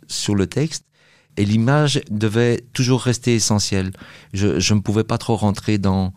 sur 0.08 0.34
le 0.34 0.48
texte 0.48 0.86
et 1.38 1.46
l'image 1.46 2.02
devait 2.10 2.66
toujours 2.74 3.02
rester 3.02 3.36
essentielle. 3.36 3.92
Je 4.34 4.60
je 4.60 4.74
ne 4.74 4.80
pouvais 4.80 5.04
pas 5.04 5.20
trop 5.20 5.36
rentrer 5.36 5.78
dans 5.78 6.14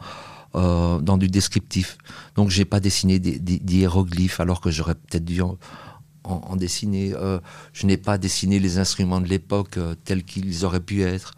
euh, 0.55 0.99
dans 1.01 1.17
du 1.17 1.29
descriptif. 1.29 1.97
Donc 2.37 2.51
j'ai 2.51 2.67
pas 2.67 2.79
dessiné 2.79 3.19
des, 3.19 3.75
hiéroglyphes 3.75 4.39
alors 4.39 4.61
que 4.61 4.71
j'aurais 4.71 4.95
peut-être 4.95 5.25
dû 5.25 5.41
en, 5.41 5.57
dessiner. 6.57 7.13
Euh, 7.15 7.39
je 7.73 7.87
n'ai 7.87 7.97
pas 7.97 8.19
dessiné 8.19 8.59
les 8.59 8.79
instruments 8.79 9.21
de 9.21 9.29
l'époque 9.29 9.77
euh, 9.77 9.95
tels 10.05 10.25
qu'ils 10.25 10.65
auraient 10.65 10.81
pu 10.81 11.03
être. 11.03 11.33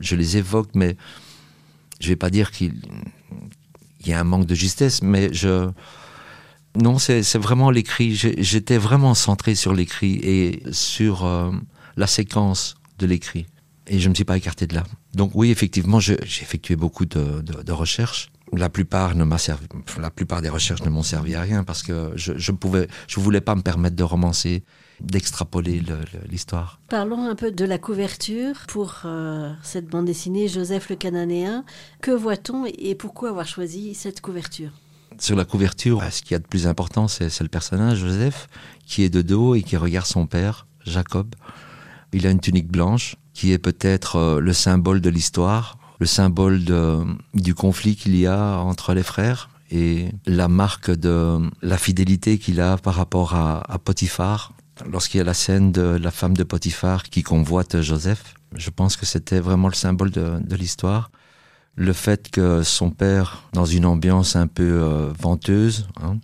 Je 0.00 0.16
les 0.16 0.36
évoque, 0.36 0.70
mais 0.74 0.96
je 2.00 2.06
ne 2.06 2.10
vais 2.10 2.16
pas 2.16 2.30
dire 2.30 2.50
qu'il 2.50 2.74
y 4.06 4.12
a 4.12 4.20
un 4.20 4.24
manque 4.24 4.46
de 4.46 4.54
justesse, 4.54 5.02
mais 5.02 5.32
je... 5.32 5.70
Non, 6.74 6.98
c'est 6.98 7.36
vraiment 7.36 7.70
l'écrit. 7.70 8.14
J'étais 8.14 8.78
vraiment 8.78 9.12
centré 9.14 9.54
sur 9.54 9.74
l'écrit 9.74 10.14
et 10.22 10.62
sur 10.72 11.26
euh, 11.26 11.50
la 11.98 12.06
séquence 12.06 12.76
de 12.98 13.04
l'écrit. 13.04 13.46
Et 13.86 13.98
je 13.98 14.04
ne 14.04 14.10
me 14.10 14.14
suis 14.14 14.24
pas 14.24 14.38
écarté 14.38 14.66
de 14.66 14.74
là. 14.74 14.84
Donc 15.12 15.32
oui, 15.34 15.50
effectivement, 15.50 16.00
j'ai 16.00 16.14
effectué 16.22 16.74
beaucoup 16.76 17.04
de 17.04 17.72
recherches 17.72 18.32
la 18.52 18.68
plupart 18.68 19.14
ne 19.14 19.24
m'a 19.24 19.38
servi, 19.38 19.66
la 19.98 20.10
plupart 20.10 20.42
des 20.42 20.48
recherches 20.48 20.82
ne 20.82 20.90
m'ont 20.90 21.02
servi 21.02 21.34
à 21.34 21.40
rien 21.40 21.64
parce 21.64 21.82
que 21.82 22.12
je, 22.16 22.34
je 22.36 22.52
pouvais, 22.52 22.86
je 23.08 23.18
voulais 23.18 23.40
pas 23.40 23.54
me 23.54 23.62
permettre 23.62 23.96
de 23.96 24.02
romancer, 24.02 24.62
d'extrapoler 25.00 25.82
l'histoire. 26.28 26.80
Parlons 26.88 27.28
un 27.28 27.34
peu 27.34 27.50
de 27.50 27.64
la 27.64 27.78
couverture 27.78 28.54
pour 28.68 29.00
euh, 29.04 29.52
cette 29.62 29.86
bande 29.86 30.04
dessinée 30.04 30.48
Joseph 30.48 30.90
le 30.90 30.96
Cananéen. 30.96 31.64
Que 32.00 32.10
voit-on 32.10 32.66
et 32.66 32.94
pourquoi 32.94 33.30
avoir 33.30 33.46
choisi 33.46 33.94
cette 33.94 34.20
couverture? 34.20 34.70
Sur 35.18 35.36
la 35.36 35.44
couverture, 35.44 36.02
ce 36.10 36.22
qu'il 36.22 36.32
y 36.32 36.34
a 36.34 36.38
de 36.38 36.46
plus 36.46 36.66
important, 36.66 37.08
c'est 37.08 37.40
le 37.40 37.48
personnage 37.48 37.98
Joseph 37.98 38.48
qui 38.86 39.02
est 39.02 39.10
de 39.10 39.22
dos 39.22 39.54
et 39.54 39.62
qui 39.62 39.76
regarde 39.76 40.06
son 40.06 40.26
père, 40.26 40.66
Jacob. 40.84 41.34
Il 42.12 42.26
a 42.26 42.30
une 42.30 42.40
tunique 42.40 42.70
blanche 42.70 43.16
qui 43.32 43.52
est 43.52 43.58
peut-être 43.58 44.16
euh, 44.16 44.40
le 44.40 44.52
symbole 44.52 45.00
de 45.00 45.08
l'histoire 45.08 45.78
le 45.98 46.06
symbole 46.06 46.64
du 47.34 47.54
conflit 47.54 47.96
qu'il 47.96 48.16
y 48.16 48.26
a 48.26 48.58
entre 48.58 48.94
les 48.94 49.02
frères 49.02 49.48
et 49.72 50.10
la 50.26 50.48
marque 50.48 50.90
de 50.90 51.50
la 51.62 51.78
fidélité 51.78 52.38
qu'il 52.38 52.60
a 52.60 52.76
par 52.76 52.94
rapport 52.94 53.34
à, 53.34 53.78
Potiphar. 53.82 54.52
Lorsqu'il 54.90 55.18
y 55.18 55.20
a 55.20 55.24
la 55.24 55.34
scène 55.34 55.72
de 55.72 55.82
la 55.82 56.10
femme 56.10 56.36
de 56.36 56.44
Potiphar 56.44 57.04
qui 57.04 57.22
convoite 57.22 57.80
Joseph, 57.80 58.34
je 58.54 58.70
pense 58.70 58.96
que 58.96 59.06
c'était 59.06 59.40
vraiment 59.40 59.68
le 59.68 59.74
symbole 59.74 60.10
de, 60.10 60.56
l'histoire. 60.56 61.10
Le 61.74 61.94
fait 61.94 62.30
que 62.30 62.62
son 62.62 62.90
père, 62.90 63.44
dans 63.54 63.64
une 63.64 63.86
ambiance 63.86 64.36
un 64.36 64.46
peu 64.46 64.62
euh, 64.62 65.10
venteuse, 65.18 65.88
hein, 66.02 66.18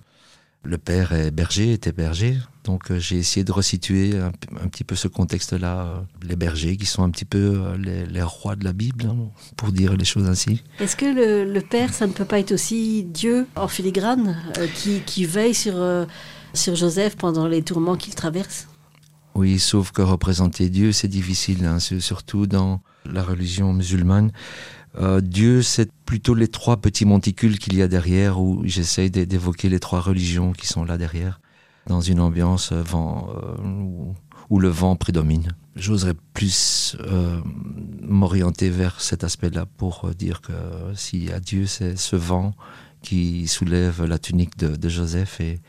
le 0.63 0.77
père 0.77 1.13
est 1.13 1.31
berger, 1.31 1.73
était 1.73 1.93
berger, 1.93 2.37
donc 2.69 2.91
euh, 2.91 2.99
j'ai 2.99 3.17
essayé 3.17 3.45
de 3.45 3.51
resituer 3.51 4.15
un, 4.19 4.31
petit 4.69 4.85
peu 4.85 4.95
ce 4.95 5.09
contexte-là, 5.09 5.81
euh, 5.81 6.01
les 6.23 6.37
bergers 6.37 6.77
qui 6.77 6.85
sont 6.85 7.03
un 7.03 7.09
petit 7.09 7.25
peu 7.25 7.63
euh, 7.65 8.05
les, 8.11 8.23
rois 8.23 8.57
de 8.57 8.65
la 8.65 8.75
Bible, 8.75 9.07
hein, 9.07 9.17
pour 9.57 9.73
dire 9.73 9.97
les 9.97 10.05
choses 10.05 10.29
ainsi. 10.29 10.63
Est-ce 10.79 10.95
que 10.95 11.07
le, 11.07 11.61
père, 11.61 11.95
ça 11.95 12.07
ne 12.07 12.13
peut 12.13 12.27
pas 12.27 12.39
être 12.39 12.53
aussi 12.53 13.05
Dieu 13.05 13.47
en 13.57 13.69
filigrane, 13.69 14.37
qui, 14.75 15.25
veille 15.25 15.55
sur, 15.55 15.77
sur 16.53 16.77
Joseph 16.77 17.17
pendant 17.17 17.49
les 17.49 17.63
tourments 17.63 17.97
qu'il 17.97 18.15
traverse? 18.15 18.69
Oui, 19.35 19.59
sauf 19.59 19.91
que 19.91 20.03
représenter 20.03 20.69
Dieu, 20.69 20.93
c'est 20.93 21.09
difficile, 21.09 21.65
hein, 21.65 21.79
surtout 21.79 22.47
dans 22.47 22.83
la 23.07 23.23
religion 23.23 23.73
musulmane. 23.73 24.31
Dieu, 25.23 25.63
c'est 25.63 25.91
plutôt 26.05 26.35
les 26.35 26.49
trois 26.49 26.79
petits 26.79 27.07
monticules 27.07 27.59
qu'il 27.59 27.77
y 27.77 27.83
a 27.83 27.89
derrière, 27.89 28.41
où 28.41 28.63
j'essaye 28.65 29.11
d'évoquer 29.11 29.71
les 29.71 29.81
trois 29.81 30.01
religions 30.01 30.53
qui 30.53 30.67
sont 30.67 30.85
là 30.85 30.99
derrière 30.99 31.41
dans 31.89 32.01
une 32.01 32.21
ambiance 32.21 32.71
euh, 32.73 32.83
vent, 32.83 33.29
euh, 33.35 33.57
où, 34.51 34.61
le 34.61 34.69
vent 34.69 34.95
prédomine. 34.95 35.57
J'oserais 35.75 36.15
plus 36.35 36.97
euh, 37.01 37.41
m'orienter 38.03 38.71
vers 38.71 39.01
cet 39.01 39.25
aspect-là 39.25 39.67
pour 39.67 40.11
dire 40.17 40.41
que 40.41 40.53
si 40.95 41.31
à 41.33 41.41
Dieu, 41.41 41.67
c'est 41.67 41.97
ce 41.97 42.17
vent 42.17 42.55
qui 43.03 43.47
soulève 43.47 44.05
la 44.05 44.19
tunique 44.19 44.57
de, 44.57 44.89
Joseph 44.89 45.41
et, 45.41 45.61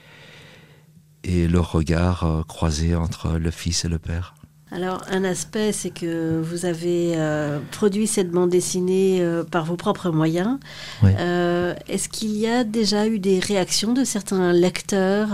et 1.23 1.47
le 1.47 1.59
regard 1.59 2.43
croisé 2.47 2.95
entre 2.95 3.37
le 3.37 3.51
Fils 3.51 3.85
et 3.85 3.89
le 3.89 3.99
Père. 3.99 4.33
Alors, 4.71 5.01
un 5.09 5.23
aspect, 5.23 5.71
c'est 5.71 5.89
que 5.89 6.39
vous 6.41 6.65
avez 6.65 7.13
euh, 7.15 7.59
produit 7.71 8.05
cette 8.05 8.29
bande 8.29 8.51
dessinée 8.51 9.17
euh, 9.19 9.43
par 9.43 9.65
vos 9.65 9.75
propres 9.75 10.11
moyens. 10.11 10.59
Euh, 11.03 11.73
est-ce 11.87 12.07
qu'il 12.07 12.37
y 12.37 12.45
a 12.45 12.63
déjà 12.63 13.07
eu 13.07 13.17
des 13.17 13.39
réactions 13.39 13.93
de 13.93 14.03
certains 14.03 14.53
lecteurs 14.53 15.29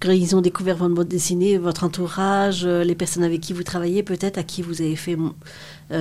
quand 0.00 0.10
ils 0.10 0.34
ont 0.34 0.40
découvert 0.40 0.76
votre 0.76 0.94
bande 0.94 1.08
dessinée, 1.08 1.58
votre 1.58 1.84
entourage, 1.84 2.64
les 2.64 2.94
personnes 2.94 3.24
avec 3.24 3.42
qui 3.42 3.52
vous 3.52 3.64
travaillez, 3.64 4.02
peut-être 4.02 4.38
à 4.38 4.42
qui 4.42 4.62
vous 4.62 4.80
avez 4.80 4.96
fait 4.96 5.16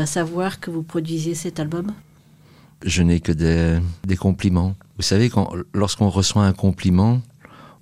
savoir 0.06 0.60
que 0.60 0.72
vous 0.72 0.84
produisiez 0.84 1.36
cet 1.36 1.60
album? 1.60 1.92
Je 2.86 3.04
n'ai 3.04 3.20
que 3.20 3.32
des, 3.32 3.80
des 4.06 4.18
compliments. 4.18 4.76
Vous 4.98 5.04
savez, 5.04 5.30
lorsqu'on 5.74 6.10
reçoit 6.10 6.44
un 6.44 6.54
compliment, 6.54 7.22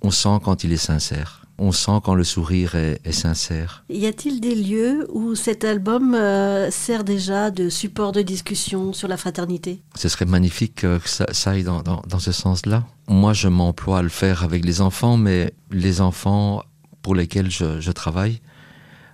on 0.00 0.10
sent 0.10 0.38
quand 0.42 0.64
il 0.64 0.72
est 0.72 0.76
sincère. 0.76 1.41
On 1.64 1.70
sent 1.70 2.00
quand 2.02 2.16
le 2.16 2.24
sourire 2.24 2.74
est, 2.74 3.00
est 3.04 3.12
sincère. 3.12 3.84
Y 3.88 4.06
a-t-il 4.06 4.40
des 4.40 4.56
lieux 4.56 5.06
où 5.12 5.36
cet 5.36 5.64
album 5.64 6.12
euh, 6.12 6.72
sert 6.72 7.04
déjà 7.04 7.52
de 7.52 7.68
support 7.68 8.10
de 8.10 8.20
discussion 8.20 8.92
sur 8.92 9.06
la 9.06 9.16
fraternité? 9.16 9.80
Ce 9.94 10.08
serait 10.08 10.24
magnifique 10.24 10.80
que 10.80 11.00
ça, 11.04 11.24
ça 11.30 11.52
aille 11.52 11.62
dans, 11.62 11.82
dans, 11.82 12.02
dans 12.08 12.18
ce 12.18 12.32
sens-là. 12.32 12.84
Moi, 13.06 13.32
je 13.32 13.46
m'emploie 13.46 14.00
à 14.00 14.02
le 14.02 14.08
faire 14.08 14.42
avec 14.42 14.64
les 14.64 14.80
enfants, 14.80 15.16
mais 15.16 15.54
les 15.70 16.00
enfants 16.00 16.64
pour 17.00 17.14
lesquels 17.14 17.48
je, 17.48 17.80
je 17.80 17.92
travaille, 17.92 18.40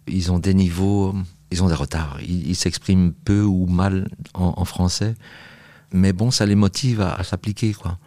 ils 0.06 0.32
ont 0.32 0.38
des 0.38 0.54
niveaux, 0.54 1.14
ils 1.50 1.62
ont 1.62 1.68
des 1.68 1.74
retards. 1.74 2.16
Ils, 2.26 2.56
s'expriment 2.56 3.12
peu 3.12 3.42
ou 3.42 3.66
mal 3.66 4.08
en, 4.32 4.54
en, 4.56 4.64
français, 4.64 5.16
mais 5.92 6.14
bon, 6.14 6.30
ça 6.30 6.46
les 6.46 6.54
motive 6.54 7.02
à, 7.02 7.12
à 7.12 7.24
s'appliquer, 7.24 7.74
quoi. 7.74 7.98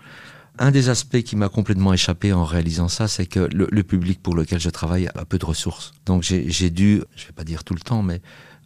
Un 0.62 0.70
des 0.70 0.90
aspects 0.90 1.24
qui 1.24 1.36
m'a 1.36 1.50
complètement 1.50 1.92
échappé 1.92 2.34
en 2.34 2.46
réalisant 2.46 2.88
ça, 2.88 3.08
c'est 3.08 3.26
que 3.26 3.40
le, 3.52 3.68
le, 3.72 3.84
public 3.84 4.22
pour 4.22 4.36
lequel 4.36 4.60
je 4.60 4.70
travaille 4.70 5.08
a 5.08 5.26
peu 5.26 5.40
de 5.40 5.46
ressources. 5.46 5.92
Donc 6.06 6.22
j'ai 6.22 6.70
dû, 6.70 7.02
je 7.16 7.26
vais 7.26 7.34
pas 7.34 7.44
dire 7.44 7.64
tout 7.64 7.74
le 7.74 7.80
temps, 7.80 8.04
mais 8.04 8.22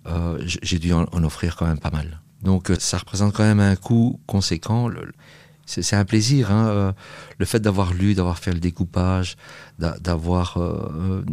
euh, 0.06 0.38
j'ai 0.46 0.78
dû 0.78 0.92
en, 0.92 1.06
en, 1.14 1.24
offrir 1.24 1.56
quand 1.56 1.66
même 1.66 1.80
pas 1.80 1.92
mal. 1.92 2.20
Donc 2.44 2.70
ça 2.80 2.98
représente 2.98 3.34
quand 3.34 3.46
même 3.46 3.62
un 3.62 3.78
coût 3.78 4.20
conséquent. 4.28 4.90
C'est 5.66 5.96
un 5.96 6.04
plaisir, 6.04 6.52
hein, 6.52 6.68
euh, 6.68 6.92
le 7.38 7.46
fait 7.46 7.62
d'avoir 7.62 7.94
lu, 7.94 8.14
d'avoir 8.14 8.40
fait 8.40 8.52
le 8.52 8.60
découpage, 8.60 9.38
d'avoir 9.80 10.58
euh, 10.58 11.24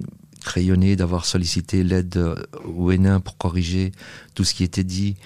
crayonné, 0.44 0.94
d'avoir 0.94 1.25
sollicité 1.25 1.83
l'aide 1.83 2.37
au 2.64 2.92
Hénin 2.92 3.18
pour 3.18 3.37
corriger 3.37 3.90
tout 4.37 4.44
ce 4.44 4.55
qui 4.55 4.62
était 4.62 4.85
dit. 4.85 5.16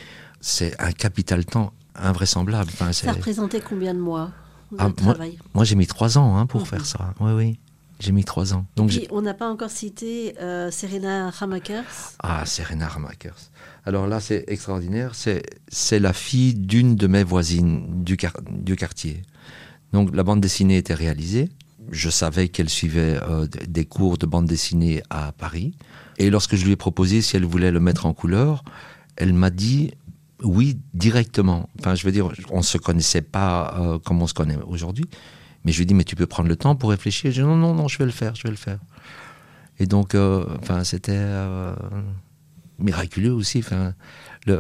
C'est 0.41 0.81
un 0.81 0.93
capital 0.93 1.45
temps 1.45 1.75
invraisemblable. 1.95 2.71
Enfin, 2.73 2.95
ça 2.95 3.13
représentait 3.13 3.61
combien 3.61 3.93
de 3.93 4.01
mois? 4.01 4.31
Ah, 4.79 4.91
moi, 5.03 5.17
moi 5.55 5.65
j'ai 5.65 5.75
mis 5.75 5.87
trois 5.87 6.19
ans 6.19 6.37
hein, 6.37 6.47
pour 6.47 6.63
mmh. 6.63 6.67
faire 6.67 6.87
ça. 6.87 7.15
Oui, 7.21 7.33
oui. 7.33 7.59
J'ai 7.99 8.13
mis 8.13 8.25
trois 8.25 8.53
ans. 8.53 8.67
Donc 8.77 8.93
Et 8.93 8.99
puis, 8.99 9.09
on 9.11 9.23
n'a 9.23 9.33
pas 9.33 9.49
encore 9.49 9.71
cité 9.71 10.35
euh, 10.41 10.71
Serena 10.71 11.31
Ramakers. 11.31 11.85
Ah, 12.19 12.45
Serena 12.45 12.89
Ramakers. 12.89 13.39
Alors 13.87 14.07
là, 14.07 14.21
c'est 14.21 14.45
extraordinaire. 14.49 15.13
C'est 15.15 15.99
la 15.99 16.13
fille 16.13 16.55
d'une 16.55 16.97
de 16.97 17.07
mes 17.07 17.25
voisines 17.25 18.05
du, 18.05 18.17
car 18.17 18.35
du 18.51 18.77
quartier. 18.77 19.23
Donc 19.93 20.15
la 20.15 20.23
bande 20.25 20.41
dessinée 20.41 20.77
était 20.77 20.95
réalisée. 20.95 21.49
Je 21.91 22.11
savais 22.11 22.49
qu'elle 22.49 22.69
suivait 22.69 23.19
euh, 23.23 23.47
des 23.67 23.87
cours 23.87 24.19
de 24.19 24.27
bande 24.27 24.47
dessinée 24.47 25.03
à 25.09 25.33
Paris. 25.33 25.75
Et 26.19 26.29
lorsque 26.31 26.57
je 26.57 26.65
lui 26.65 26.73
ai 26.73 26.77
proposé 26.77 27.23
si 27.23 27.37
elle 27.37 27.45
voulait 27.45 27.71
le 27.71 27.81
mettre 27.81 28.05
en 28.07 28.13
couleur, 28.13 28.65
elle 29.17 29.33
m'a 29.33 29.51
dit 29.51 29.93
oui, 30.43 30.79
directement. 30.93 31.69
Enfin, 31.79 31.95
je 31.95 32.05
veux 32.05 32.13
dire, 32.13 32.31
on 32.51 32.59
ne 32.59 32.63
se 32.63 32.79
connaissait 32.79 33.23
pas 33.23 33.75
euh, 33.79 33.99
comme 33.99 34.21
on 34.21 34.27
se 34.27 34.35
connaît 34.35 34.59
aujourd'hui. 34.67 35.07
Mais 35.65 35.73
je 35.73 35.79
lui 35.79 35.87
dit, 35.87 35.95
mais 35.95 36.05
tu 36.05 36.17
peux 36.17 36.27
prendre 36.27 36.49
le 36.49 36.57
temps 36.57 36.77
pour 36.77 36.91
réfléchir. 36.91 37.33
Je 37.33 37.41
dit, 37.41 37.47
non, 37.47 37.57
non, 37.57 37.75
non, 37.75 37.89
je 37.89 37.99
vais 37.99 38.05
le 38.05 38.11
faire, 38.11 38.35
je 38.35 38.43
vais 38.45 38.51
le 38.51 38.57
faire. 38.57 38.79
Et 39.79 39.87
donc, 39.87 40.15
euh, 40.15 40.47
c'était 40.85 41.13
euh, 41.15 41.75
miraculeux 42.79 43.33
aussi. 43.33 43.65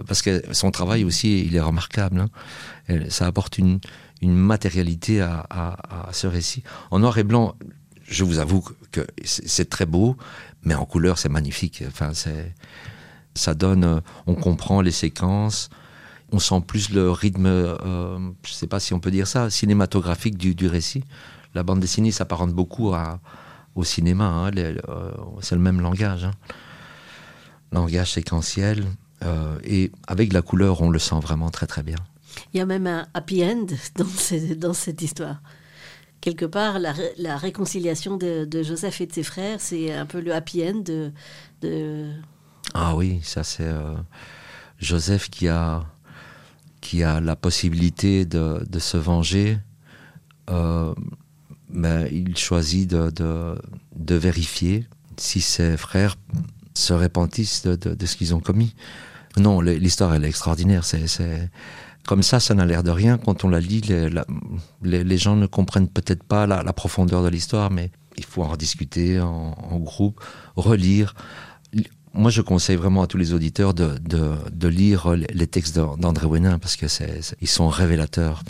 Parce 0.06 0.22
que 0.22 0.42
son 0.52 0.70
travail 0.70 1.04
aussi, 1.04 1.44
il 1.44 1.54
est 1.54 1.60
remarquable. 1.60 2.26
Hein. 2.88 2.98
Ça 3.08 3.26
apporte 3.26 3.58
une, 3.58 3.80
matérialité 4.22 5.20
à, 5.20 5.46
à, 5.48 6.08
à, 6.08 6.12
ce 6.12 6.26
récit. 6.26 6.64
En 6.90 6.98
noir 6.98 7.16
et 7.18 7.24
blanc, 7.24 7.54
je 8.08 8.24
vous 8.24 8.38
avoue 8.38 8.64
que 8.90 9.06
c'est 9.24 9.68
très 9.68 9.86
beau, 9.86 10.16
mais 10.62 10.74
en 10.74 10.84
couleur, 10.86 11.18
c'est 11.18 11.28
magnifique. 11.28 11.84
Enfin, 11.86 12.14
c'est 12.14 12.54
ça 13.36 13.54
donne, 13.54 13.84
euh, 13.84 14.00
on 14.26 14.34
comprend 14.34 14.80
les 14.80 14.90
séquences, 14.90 15.70
on 16.32 16.38
sent 16.38 16.62
plus 16.66 16.90
le 16.90 17.10
rythme, 17.10 17.46
euh, 17.46 18.18
je 18.42 18.50
ne 18.50 18.54
sais 18.54 18.66
pas 18.66 18.80
si 18.80 18.94
on 18.94 19.00
peut 19.00 19.10
dire 19.10 19.26
ça, 19.26 19.50
cinématographique 19.50 20.36
du, 20.36 20.54
du 20.54 20.66
récit. 20.66 21.04
La 21.54 21.62
bande 21.62 21.80
dessinée 21.80 22.10
s'apparente 22.10 22.52
beaucoup 22.52 22.94
au 23.74 23.84
cinéma, 23.84 24.26
hein, 24.26 24.50
euh, 24.56 25.12
c'est 25.40 25.54
le 25.54 25.60
même 25.60 25.80
langage. 25.80 26.24
Hein. 26.24 26.32
Langage 27.72 28.12
séquentiel, 28.12 28.84
et 29.64 29.90
avec 30.06 30.32
la 30.32 30.42
couleur, 30.42 30.82
on 30.82 30.90
le 30.90 30.98
sent 30.98 31.18
vraiment 31.20 31.50
très 31.50 31.66
très 31.66 31.82
bien. 31.82 31.96
Il 32.52 32.58
y 32.58 32.60
a 32.60 32.66
même 32.66 32.86
un 32.86 33.06
happy 33.14 33.44
end 33.44 33.66
dans, 33.96 34.06
dans 34.56 34.74
cette 34.74 35.02
histoire. 35.02 35.40
Quelque 36.20 36.44
part, 36.44 36.78
la, 36.78 36.94
la 37.18 37.36
réconciliation 37.36 38.16
de, 38.16 38.44
de, 38.44 38.62
Joseph 38.62 39.00
et 39.00 39.06
de 39.06 39.12
ses 39.12 39.22
frères, 39.22 39.60
c'est 39.60 39.92
un 39.92 40.06
peu 40.06 40.20
le 40.20 40.34
happy 40.34 40.66
end 40.68 40.80
de, 40.80 41.12
de 41.60 42.10
ah 42.74 42.94
oui, 42.94 43.20
ça 43.22 43.44
c'est 43.44 43.64
euh, 43.64 43.94
Joseph 44.78 45.30
qui 45.30 45.48
a, 45.48 45.84
qui 46.80 47.02
a 47.02 47.20
la 47.20 47.36
possibilité 47.36 48.24
de, 48.24 48.64
de 48.68 48.78
se 48.78 48.96
venger. 48.96 49.58
Euh, 50.50 50.94
mais 51.68 52.08
il 52.12 52.36
choisit 52.36 52.88
de, 52.88 53.10
de, 53.10 54.14
vérifier 54.14 54.86
si 55.16 55.40
ses 55.40 55.76
frères 55.76 56.16
se 56.74 56.92
repentissent 56.92 57.66
de, 57.66 58.06
ce 58.06 58.16
qu'ils 58.16 58.34
ont 58.34 58.40
commis. 58.40 58.74
Non, 59.36 59.60
l'histoire 59.60 60.14
elle 60.14 60.24
est 60.24 60.28
extraordinaire. 60.28 60.84
C'est 60.84 61.50
comme 62.06 62.22
ça, 62.22 62.38
ça 62.38 62.54
n'a 62.54 62.64
l'air 62.64 62.84
de 62.84 62.90
rien. 62.90 63.18
Quand 63.18 63.44
on 63.44 63.48
la 63.48 63.60
lit, 63.60 63.80
les, 63.80 65.04
les, 65.04 65.18
gens 65.18 65.34
ne 65.34 65.46
comprennent 65.46 65.88
peut-être 65.88 66.22
pas 66.22 66.46
la, 66.46 66.72
profondeur 66.72 67.24
de 67.24 67.28
l'histoire, 67.28 67.70
mais 67.72 67.90
il 68.16 68.24
faut 68.24 68.44
en 68.44 68.56
discuter 68.56 69.20
en, 69.20 69.56
en 69.58 69.78
groupe, 69.78 70.20
relire 70.54 71.14
moi, 72.16 72.30
je 72.30 72.40
conseille 72.40 72.76
vraiment 72.76 73.02
à 73.02 73.06
tous 73.06 73.18
les 73.18 73.32
auditeurs 73.32 73.74
de, 73.74 73.94
de, 74.00 74.68
lire 74.68 75.14
les 75.14 75.46
textes 75.46 75.76
d'André 75.76 76.38
Hénin 76.38 76.58
parce 76.58 76.76
que 76.76 76.88
c'est, 76.88 77.20
ils 77.40 77.48
sont 77.48 77.68
révélateurs. 77.68 78.42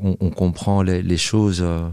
On, 0.00 0.30
comprend 0.30 0.82
les, 0.82 1.16
choses 1.16 1.60
euh, 1.62 1.88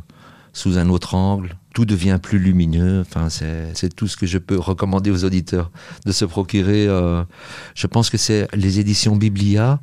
sous 0.53 0.77
un 0.77 0.89
autre 0.89 1.15
angle. 1.15 1.55
Tout 1.73 1.85
devient 1.85 2.19
plus 2.21 2.39
lumineux. 2.39 3.03
C'est 3.29 3.95
tout 3.95 4.07
ce 4.07 4.15
que 4.15 4.25
je 4.25 4.37
peux 4.37 4.59
recommander 4.59 5.09
aux 5.09 5.23
auditeurs 5.25 5.71
de 6.05 6.11
se 6.11 6.25
procurer. 6.25 6.87
Euh, 6.87 7.23
je 7.75 7.87
pense 7.87 8.09
que 8.09 8.17
c'est 8.17 8.47
les 8.53 8.79
éditions 8.79 9.15
Biblia, 9.15 9.79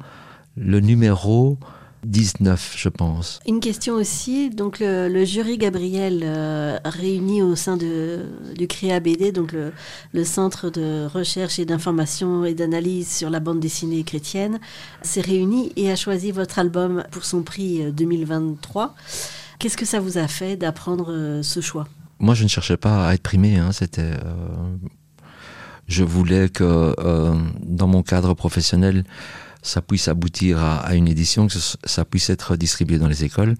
le 0.57 0.81
numéro 0.81 1.59
19, 2.05 2.75
je 2.77 2.89
pense. 2.89 3.41
Une 3.47 3.61
question 3.61 3.95
aussi, 3.95 4.51
donc 4.51 4.81
le, 4.81 5.09
le 5.09 5.25
jury 5.25 5.59
Gabriel 5.59 6.23
euh, 6.25 6.79
réuni 6.85 7.43
au 7.43 7.57
sein 7.57 7.77
de, 7.77 8.27
du 8.57 8.67
CREA-BD, 8.67 9.33
donc 9.33 9.53
le, 9.53 9.73
le, 10.13 10.25
Centre 10.25 10.71
de 10.71 11.07
recherche 11.07 11.59
et 11.59 11.65
d'information 11.65 12.45
et 12.45 12.55
d'analyse 12.55 13.11
sur 13.11 13.31
la 13.31 13.41
bande 13.41 13.61
dessinée 13.61 14.03
chrétienne, 14.03 14.61
s'est 15.03 15.21
réuni 15.21 15.73
et 15.77 15.91
a 15.91 15.97
choisi 15.97 16.33
votre 16.33 16.59
album 16.59 17.05
pour 17.11 17.25
son 17.25 17.43
prix 17.43 17.93
2023. 17.93 18.85
Euh, 18.85 18.89
Qu'est-ce 19.61 19.77
que 19.77 19.85
ça 19.85 20.01
vous 20.01 20.17
a 20.17 20.27
fait 20.27 20.57
d'apprendre 20.57 21.13
euh, 21.13 21.43
ce 21.43 21.61
choix? 21.61 21.87
Moi, 22.19 22.35
je 22.35 22.45
ne 22.45 22.49
cherchais 22.49 22.79
pas 22.79 23.07
à 23.07 23.15
être 23.15 23.23
primé, 23.23 23.57
hein, 23.57 23.73
c'était... 23.73 24.01
Euh, 24.01 24.77
je 25.87 26.03
voulais 26.03 26.49
que 26.49 26.95
euh, 26.99 27.35
dans 27.63 27.87
mon 27.87 28.03
cadre 28.03 28.33
professionnel, 28.33 29.05
ça 29.63 29.83
puisse 29.83 30.09
aboutir 30.09 30.59
à, 30.63 30.95
une 30.95 31.09
édition, 31.09 31.47
que 31.47 31.55
ça 31.85 32.05
puisse 32.05 32.31
être 32.31 32.57
distribué 32.57 32.99
dans 32.99 33.09
les 33.09 33.25
écoles. 33.25 33.57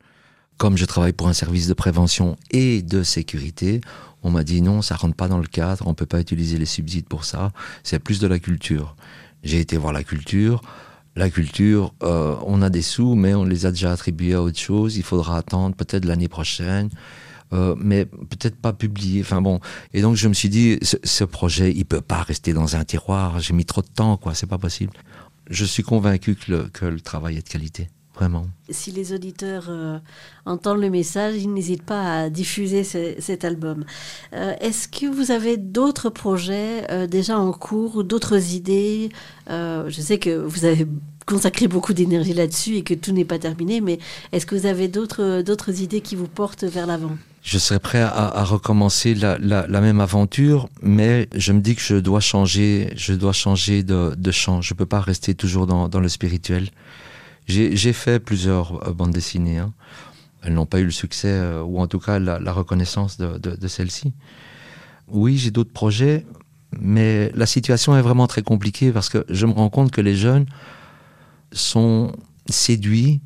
Comme 0.57 0.77
je 0.77 0.85
travaille 0.85 1.13
pour 1.13 1.29
un 1.29 1.33
service 1.33 1.69
de 1.69 1.75
prévention 1.75 2.37
et 2.51 2.83
de 2.83 3.03
sécurité, 3.03 3.81
on 4.23 4.31
m'a 4.31 4.45
dit 4.45 4.61
non, 4.61 4.83
ça 4.83 4.97
rentre 4.97 5.15
pas 5.15 5.29
dans 5.29 5.39
le 5.39 5.47
cadre, 5.47 5.87
on 5.87 5.95
peut 5.95 6.07
pas 6.07 6.21
utiliser 6.21 6.59
les 6.59 6.67
subsides 6.67 7.07
pour 7.07 7.25
ça, 7.25 7.53
c'est 7.83 7.99
plus 7.99 8.21
de 8.21 8.27
la 8.27 8.39
culture. 8.39 8.95
J'ai 9.43 9.61
été 9.61 9.77
voir 9.77 9.93
la 9.93 10.05
culture. 10.05 10.61
La 11.17 11.29
culture, 11.29 11.93
euh, 12.03 12.37
on 12.47 12.63
a 12.63 12.71
des 12.71 12.83
sous, 12.83 13.15
mais 13.15 13.35
on 13.35 13.45
les 13.45 13.67
a 13.67 13.73
déjà 13.73 13.93
attribués 13.93 14.35
à 14.35 14.43
autre 14.43 14.59
chose. 14.59 14.97
Il 14.97 15.03
faudra 15.03 15.39
attendre 15.39 15.75
peut-être 15.75 16.05
l'année 16.05 16.29
prochaine. 16.29 16.89
Euh, 17.53 17.75
mais 17.77 18.05
peut-être 18.05 18.57
pas 18.57 18.73
publié. 18.73 19.23
Enfin 19.23 19.43
bon, 19.43 19.59
et 19.93 20.03
donc 20.03 20.15
je 20.15 20.29
me 20.29 20.35
suis 20.35 20.49
dit, 20.49 20.79
ce, 20.83 20.97
ce 21.03 21.25
projet, 21.25 21.73
il 21.75 21.85
peut 21.85 22.01
pas 22.01 22.23
rester 22.23 22.53
dans 22.53 22.77
un 22.77 22.85
tiroir. 22.85 23.41
J'ai 23.41 23.55
mis 23.55 23.65
trop 23.65 23.83
de 23.83 23.89
temps, 23.89 24.17
quoi. 24.17 24.35
C'est 24.35 24.47
pas 24.47 24.59
possible 24.59 24.93
je 25.51 25.65
suis 25.65 25.83
convaincu 25.83 26.37
que 26.37 26.87
le, 26.87 27.01
travail 27.01 27.37
est 27.37 27.43
de 27.47 27.49
qualité. 27.49 27.89
Vraiment. 28.15 28.47
Si 28.69 28.91
les 28.91 29.15
auditeurs 29.15 29.67
euh, 29.69 29.99
entendent 30.45 30.81
le 30.81 30.91
message, 30.91 31.37
ils 31.37 31.53
n'hésitent 31.53 31.85
pas 31.85 32.23
à 32.23 32.31
diffuser 32.31 32.85
ce, 32.85 33.15
cet 33.19 33.45
album. 33.45 33.85
Euh, 34.35 34.55
Est-ce 34.61 34.89
que 34.89 35.07
vous 35.07 35.31
avez 35.31 35.57
d'autres 35.57 36.11
projets 36.11 36.85
euh, 36.91 37.07
déjà 37.07 37.39
en 37.39 37.53
cours 37.53 37.97
ou 37.97 38.03
d'autres 38.03 38.55
idées 38.55 39.11
Je 39.49 40.01
sais 40.01 40.19
que 40.19 40.37
vous 40.37 40.65
avez 40.67 40.87
consacré 41.27 41.67
beaucoup 41.67 41.95
d'énergie 41.95 42.35
là-dessus 42.35 42.77
et 42.77 42.83
que 42.83 42.95
tout 42.95 43.13
n'est 43.13 43.25
pas 43.25 43.39
terminé, 43.39 43.81
mais 43.81 43.99
est-ce 44.33 44.45
que 44.45 44.55
vous 44.55 44.67
avez 44.67 44.89
d'autres 44.89 45.81
idées 45.81 46.01
qui 46.01 46.17
vous 46.17 46.29
portent 46.29 46.65
vers 46.65 46.87
l'avant? 46.87 47.17
Je 47.43 47.59
serais 47.59 47.81
prêt 47.81 48.03
à, 48.03 48.45
recommencer 48.45 49.15
la, 49.15 49.67
même 49.69 50.01
aventure, 50.01 50.69
mais 50.83 51.29
je 51.35 51.53
me 51.53 51.61
dis 51.61 51.75
que 51.75 51.81
je 51.81 51.97
dois 51.97 52.21
changer, 52.21 52.93
je 52.97 53.15
dois 53.15 53.33
changer 53.33 53.83
de, 53.83 54.15
de 54.17 54.31
champ. 54.31 54.61
Je 54.61 54.75
peux 54.75 54.87
pas 54.87 55.01
rester 55.01 55.35
toujours 55.35 55.67
dans, 55.67 56.01
le 56.01 56.09
spirituel. 56.09 56.69
J'ai 57.47 57.93
fait 57.93 58.21
plusieurs 58.21 58.87
euh, 58.87 58.93
bandes 58.93 59.13
dessinées. 59.13 59.59
Hein. 59.59 59.73
Elles 60.43 60.55
n'ont 60.55 60.67
pas 60.67 60.81
eu 60.81 60.85
le 60.85 60.91
succès, 60.91 61.29
euh, 61.29 61.63
ou 61.63 61.81
en 61.81 61.87
tout 61.87 61.99
cas 61.99 62.19
la, 62.19 62.53
reconnaissance 62.53 63.17
de, 63.17 63.39
de, 63.39 63.57
de 63.57 63.69
celle-ci. 63.69 64.13
Oui, 65.09 65.39
j'ai 65.39 65.51
d'autres 65.51 65.73
projets, 65.73 66.27
mais 66.79 67.33
la 67.35 67.47
situation 67.47 67.97
est 67.97 68.03
vraiment 68.03 68.27
très 68.27 68.43
compliquée 68.43 68.93
parce 68.93 69.09
que 69.09 69.25
je 69.29 69.47
me 69.47 69.53
rends 69.53 69.71
compte 69.71 69.91
que 69.91 70.01
les 70.01 70.15
jeunes 70.15 70.47
sont 71.53 72.13
séduit 72.49 73.21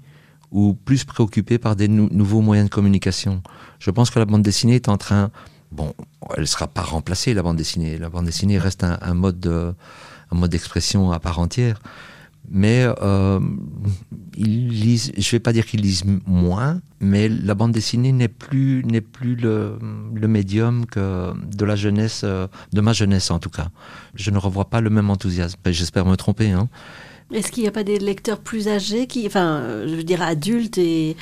ou 0.54 0.72
plus 0.72 1.04
préoccupé 1.04 1.58
par 1.58 1.74
des 1.74 1.88
nouveaux 1.88 2.40
moyens 2.40 2.70
de 2.70 2.74
communication. 2.74 3.42
Je 3.80 3.90
pense 3.90 4.10
que 4.10 4.20
la 4.20 4.24
bande 4.24 4.42
dessinée 4.42 4.76
est 4.76 4.88
en 4.88 4.96
train, 4.96 5.30
bon, 5.72 5.92
elle 6.34 6.42
ne 6.42 6.46
sera 6.46 6.68
pas 6.68 6.82
remplacée 6.82 7.34
la 7.34 7.42
bande 7.42 7.56
dessinée. 7.56 7.98
La 7.98 8.08
bande 8.08 8.26
dessinée 8.26 8.56
reste 8.56 8.84
un, 8.84 9.14
mode 9.14 9.74
d'expression 10.48 11.10
à 11.10 11.18
part 11.18 11.40
entière. 11.40 11.80
Mais 12.50 12.86
euh, 13.00 13.40
ils 14.36 14.68
lisent, 14.68 15.12
je 15.16 15.26
ne 15.26 15.30
vais 15.32 15.40
pas 15.40 15.52
dire 15.52 15.66
qu'ils 15.66 15.80
lisent 15.80 16.04
moins, 16.26 16.80
mais 17.00 17.28
la 17.28 17.54
bande 17.54 17.72
dessinée 17.72 18.12
n'est 18.12 18.28
plus, 18.28 18.84
plus 19.12 19.34
le, 19.34 19.78
le, 20.14 20.28
médium 20.28 20.84
que 20.84 21.32
de 21.34 21.64
la 21.64 21.74
jeunesse, 21.74 22.20
euh, 22.22 22.46
de 22.72 22.80
ma 22.82 22.92
jeunesse 22.92 23.30
en 23.30 23.38
tout 23.38 23.48
cas. 23.48 23.70
Je 24.14 24.30
ne 24.30 24.36
revois 24.36 24.66
pas 24.66 24.82
le 24.82 24.90
même 24.90 25.08
enthousiasme. 25.08 25.58
J'espère 25.66 26.04
me 26.04 26.16
tromper. 26.16 26.50
Hein. 26.50 26.68
Est-ce 27.32 27.50
qu'il 27.50 27.62
n'y 27.62 27.68
a 27.68 27.72
pas 27.72 27.84
des 27.84 27.98
lecteurs 27.98 28.38
plus 28.38 28.68
âgés, 28.68 29.06
qui, 29.06 29.26
enfin, 29.26 29.56
euh, 29.56 29.88
je 29.88 29.94
veux 29.94 30.04
dire 30.04 30.22
adultes 30.22 30.78
et, 30.78 31.16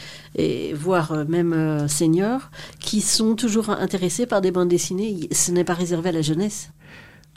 voire 0.75 1.13
euh, 1.13 1.25
même 1.25 1.53
euh, 1.53 1.87
seniors, 1.87 2.51
qui 2.81 3.01
sont 3.01 3.37
toujours 3.37 3.71
intéressés 3.71 4.27
par 4.27 4.41
des 4.41 4.51
bandes 4.51 4.69
dessinées? 4.69 5.29
Ce 5.31 5.53
n'est 5.53 5.65
pas 5.65 5.75
réservé 5.75 6.11
à 6.11 6.13
la 6.13 6.23
jeunesse 6.23 6.71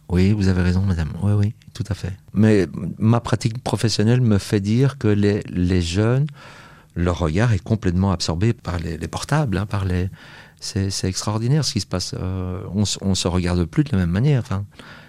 oui, 0.08 0.34
vous 0.34 0.50
avez 0.50 0.62
raison, 0.62 0.82
madame. 0.82 1.10
Oui, 1.24 1.32
oui, 1.34 1.56
tout 1.74 1.84
à 1.90 1.96
fait. 1.96 2.14
Mais 2.32 2.68
ma 3.00 3.20
pratique 3.20 3.64
professionnelle 3.64 4.22
me 4.22 4.38
fait 4.38 4.60
dire 4.60 5.00
que 5.00 5.08
les, 5.08 5.42
les 5.50 5.82
jeunes, 5.82 6.28
leur 6.94 7.18
regard 7.18 7.54
est 7.54 7.64
complètement 7.64 8.12
absorbé 8.12 8.54
par 8.54 8.78
les, 8.78 9.00
portables, 9.08 9.58
hein, 9.58 9.66
par 9.66 9.84
les. 9.84 10.12
C'est 10.60 11.06
extraordinaire 11.06 11.66
ce 11.66 11.74
qui 11.74 11.80
se 11.80 11.88
passe. 11.88 12.14
on, 12.14 12.84
on 13.02 13.16
se 13.16 13.28
regarde 13.28 13.66
plus 13.66 13.84
de 13.84 13.94
la 13.94 13.98
même 13.98 14.12
manière. 14.12 14.42
Enfin, 14.42 14.64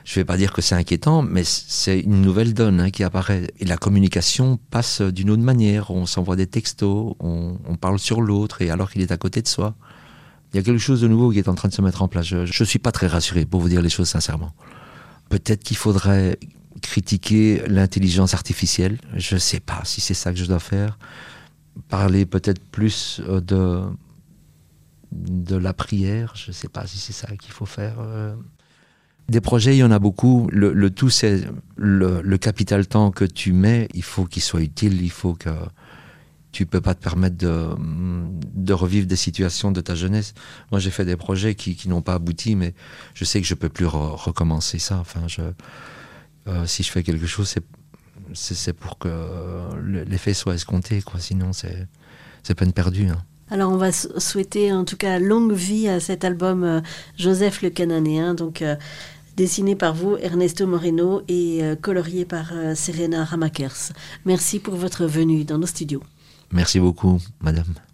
je 0.07 0.13
ne 0.13 0.21
vais 0.21 0.25
pas 0.25 0.37
dire 0.37 0.53
que 0.53 0.63
c'est 0.63 0.77
inquiétant, 0.77 1.21
mais 1.21 1.43
c'est 1.43 1.99
une 1.99 2.23
nouvelle 2.23 2.55
donne 2.55 2.79
hein, 2.79 2.91
qui 2.91 3.03
apparaît. 3.03 3.49
Et 3.59 3.65
la 3.65 3.77
communication 3.77 4.57
passe 4.71 5.03
d'une 5.03 5.31
autre 5.31 5.43
manière. 5.43 5.91
On 5.91 6.07
s'envoie 6.07 6.37
des 6.37 6.47
textos, 6.47 7.17
on, 7.19 7.77
parle 7.81 7.99
sur 7.99 8.21
l'autre, 8.21 8.63
et 8.63 8.71
alors 8.71 8.89
qu'il 8.89 9.03
est 9.03 9.11
à 9.11 9.17
côté 9.17 9.43
de 9.43 9.49
soi. 9.49 9.75
Il 10.53 10.59
y 10.59 10.61
a 10.61 10.63
quelque 10.63 10.79
chose 10.79 11.01
de 11.01 11.09
nouveau 11.09 11.33
qui 11.33 11.41
est 11.41 11.49
en 11.49 11.57
train 11.57 11.69
de 11.69 11.75
se 11.75 11.83
mettre 11.83 12.03
en 12.03 12.09
place. 12.09 12.25
Je 12.25 12.37
ne 12.37 12.65
suis 12.65 12.79
pas 12.79 12.93
très 12.93 13.09
rassuré, 13.09 13.47
pour 13.47 13.61
vous 13.61 13.69
dire 13.69 13.83
les 13.83 13.89
choses 13.89 14.09
sincèrement. 14.09 14.53
Peut-être 15.29 15.65
qu'il 15.65 15.77
faudrait 15.77 16.39
critiquer 16.83 17.65
l'intelligence 17.67 18.33
artificielle. 18.33 18.99
Je 19.17 19.35
ne 19.35 19.41
sais 19.41 19.59
pas 19.59 19.81
si 19.83 20.01
c'est 20.01 20.15
ça 20.15 20.33
que 20.33 20.39
je 20.39 20.45
dois 20.45 20.61
faire. 20.61 21.01
Parler 21.89 22.27
peut-être 22.27 22.63
plus 22.71 23.21
euh, 23.29 23.41
de, 23.41 23.83
de 25.11 25.57
la 25.57 25.75
prière. 25.75 26.33
Je 26.37 26.51
ne 26.51 26.55
sais 26.55 26.69
pas 26.69 26.87
si 26.87 26.99
c'est 26.99 27.13
ça 27.13 27.27
qu'il 27.37 27.51
faut 27.51 27.67
faire. 27.67 27.97
Des 29.29 29.41
projets, 29.41 29.75
il 29.75 29.79
y 29.79 29.85
en 29.85 29.91
a 29.91 29.99
beaucoup. 29.99 30.49
Le, 30.53 30.91
tout, 30.91 31.11
c'est 31.11 31.43
le, 31.77 32.37
capital 32.37 32.87
temps 32.87 33.11
que 33.11 33.25
tu 33.25 33.53
mets, 33.53 33.89
il 33.95 34.05
faut 34.05 34.25
qu'il 34.25 34.43
soit 34.43 34.61
utile, 34.61 35.03
il 35.03 35.11
faut 35.11 35.35
que 35.35 35.51
tu 36.53 36.65
peux 36.65 36.81
pas 36.81 36.95
te 36.95 37.03
permettre 37.03 37.37
de, 37.37 38.73
revivre 38.73 39.07
des 39.07 39.17
situations 39.17 39.73
de 39.73 39.81
ta 39.81 39.95
jeunesse. 39.95 40.35
Moi, 40.71 40.81
j'ai 40.81 40.91
fait 40.91 41.05
des 41.05 41.17
projets 41.17 41.55
qui, 41.55 41.89
n'ont 41.89 42.03
pas 42.03 42.15
abouti, 42.15 42.55
mais 42.55 42.75
je 43.15 43.25
sais 43.25 43.41
que 43.41 43.47
je 43.47 43.55
peux 43.55 43.69
plus 43.69 43.87
recommencer 43.87 44.79
ça. 44.79 44.99
Enfin, 44.99 45.27
euh, 46.47 46.67
si 46.67 46.83
je 46.83 46.91
fais 46.91 47.03
quelque 47.03 47.27
chose, 47.27 47.49
c'est 47.49 47.65
c'est 48.35 48.73
pour 48.73 48.99
que 48.99 49.09
l'effet 50.05 50.35
soit 50.35 50.55
escompté, 50.55 51.03
quoi. 51.03 51.21
Sinon, 51.21 51.53
c'est 51.53 52.55
peine 52.55 52.73
perdue. 52.73 53.09
Hein. 53.09 53.23
Alors 53.49 53.71
on 53.71 53.77
va 53.77 53.93
souhaiter 53.93 54.73
en 54.73 54.85
tout 54.85 54.97
cas 54.97 55.21
longue 55.21 55.53
vie 55.53 55.89
à 55.89 56.01
cet 56.01 56.25
album 56.25 56.65
euh, 56.65 56.81
Joseph 57.17 57.63
le 57.63 57.71
Cananéen. 57.71 58.35
Donc 58.35 58.61
euh, 58.61 58.75
dessiné 59.37 59.77
par 59.77 59.95
vous, 59.95 60.17
Ernesto 60.17 60.67
Moreno, 60.67 61.23
et 61.29 61.63
euh, 61.63 61.77
colorié 61.77 62.25
par 62.25 62.53
euh, 62.53 62.75
Serena 62.75 63.25
Ramakers. 63.25 63.93
Merci 64.25 64.59
pour 64.59 64.75
votre 64.75 65.07
venue 65.07 65.45
dans 65.45 65.59
nos 65.59 65.67
studios. 65.67 66.03
Merci 66.53 66.81
beaucoup, 66.81 67.21
madame. 67.41 67.77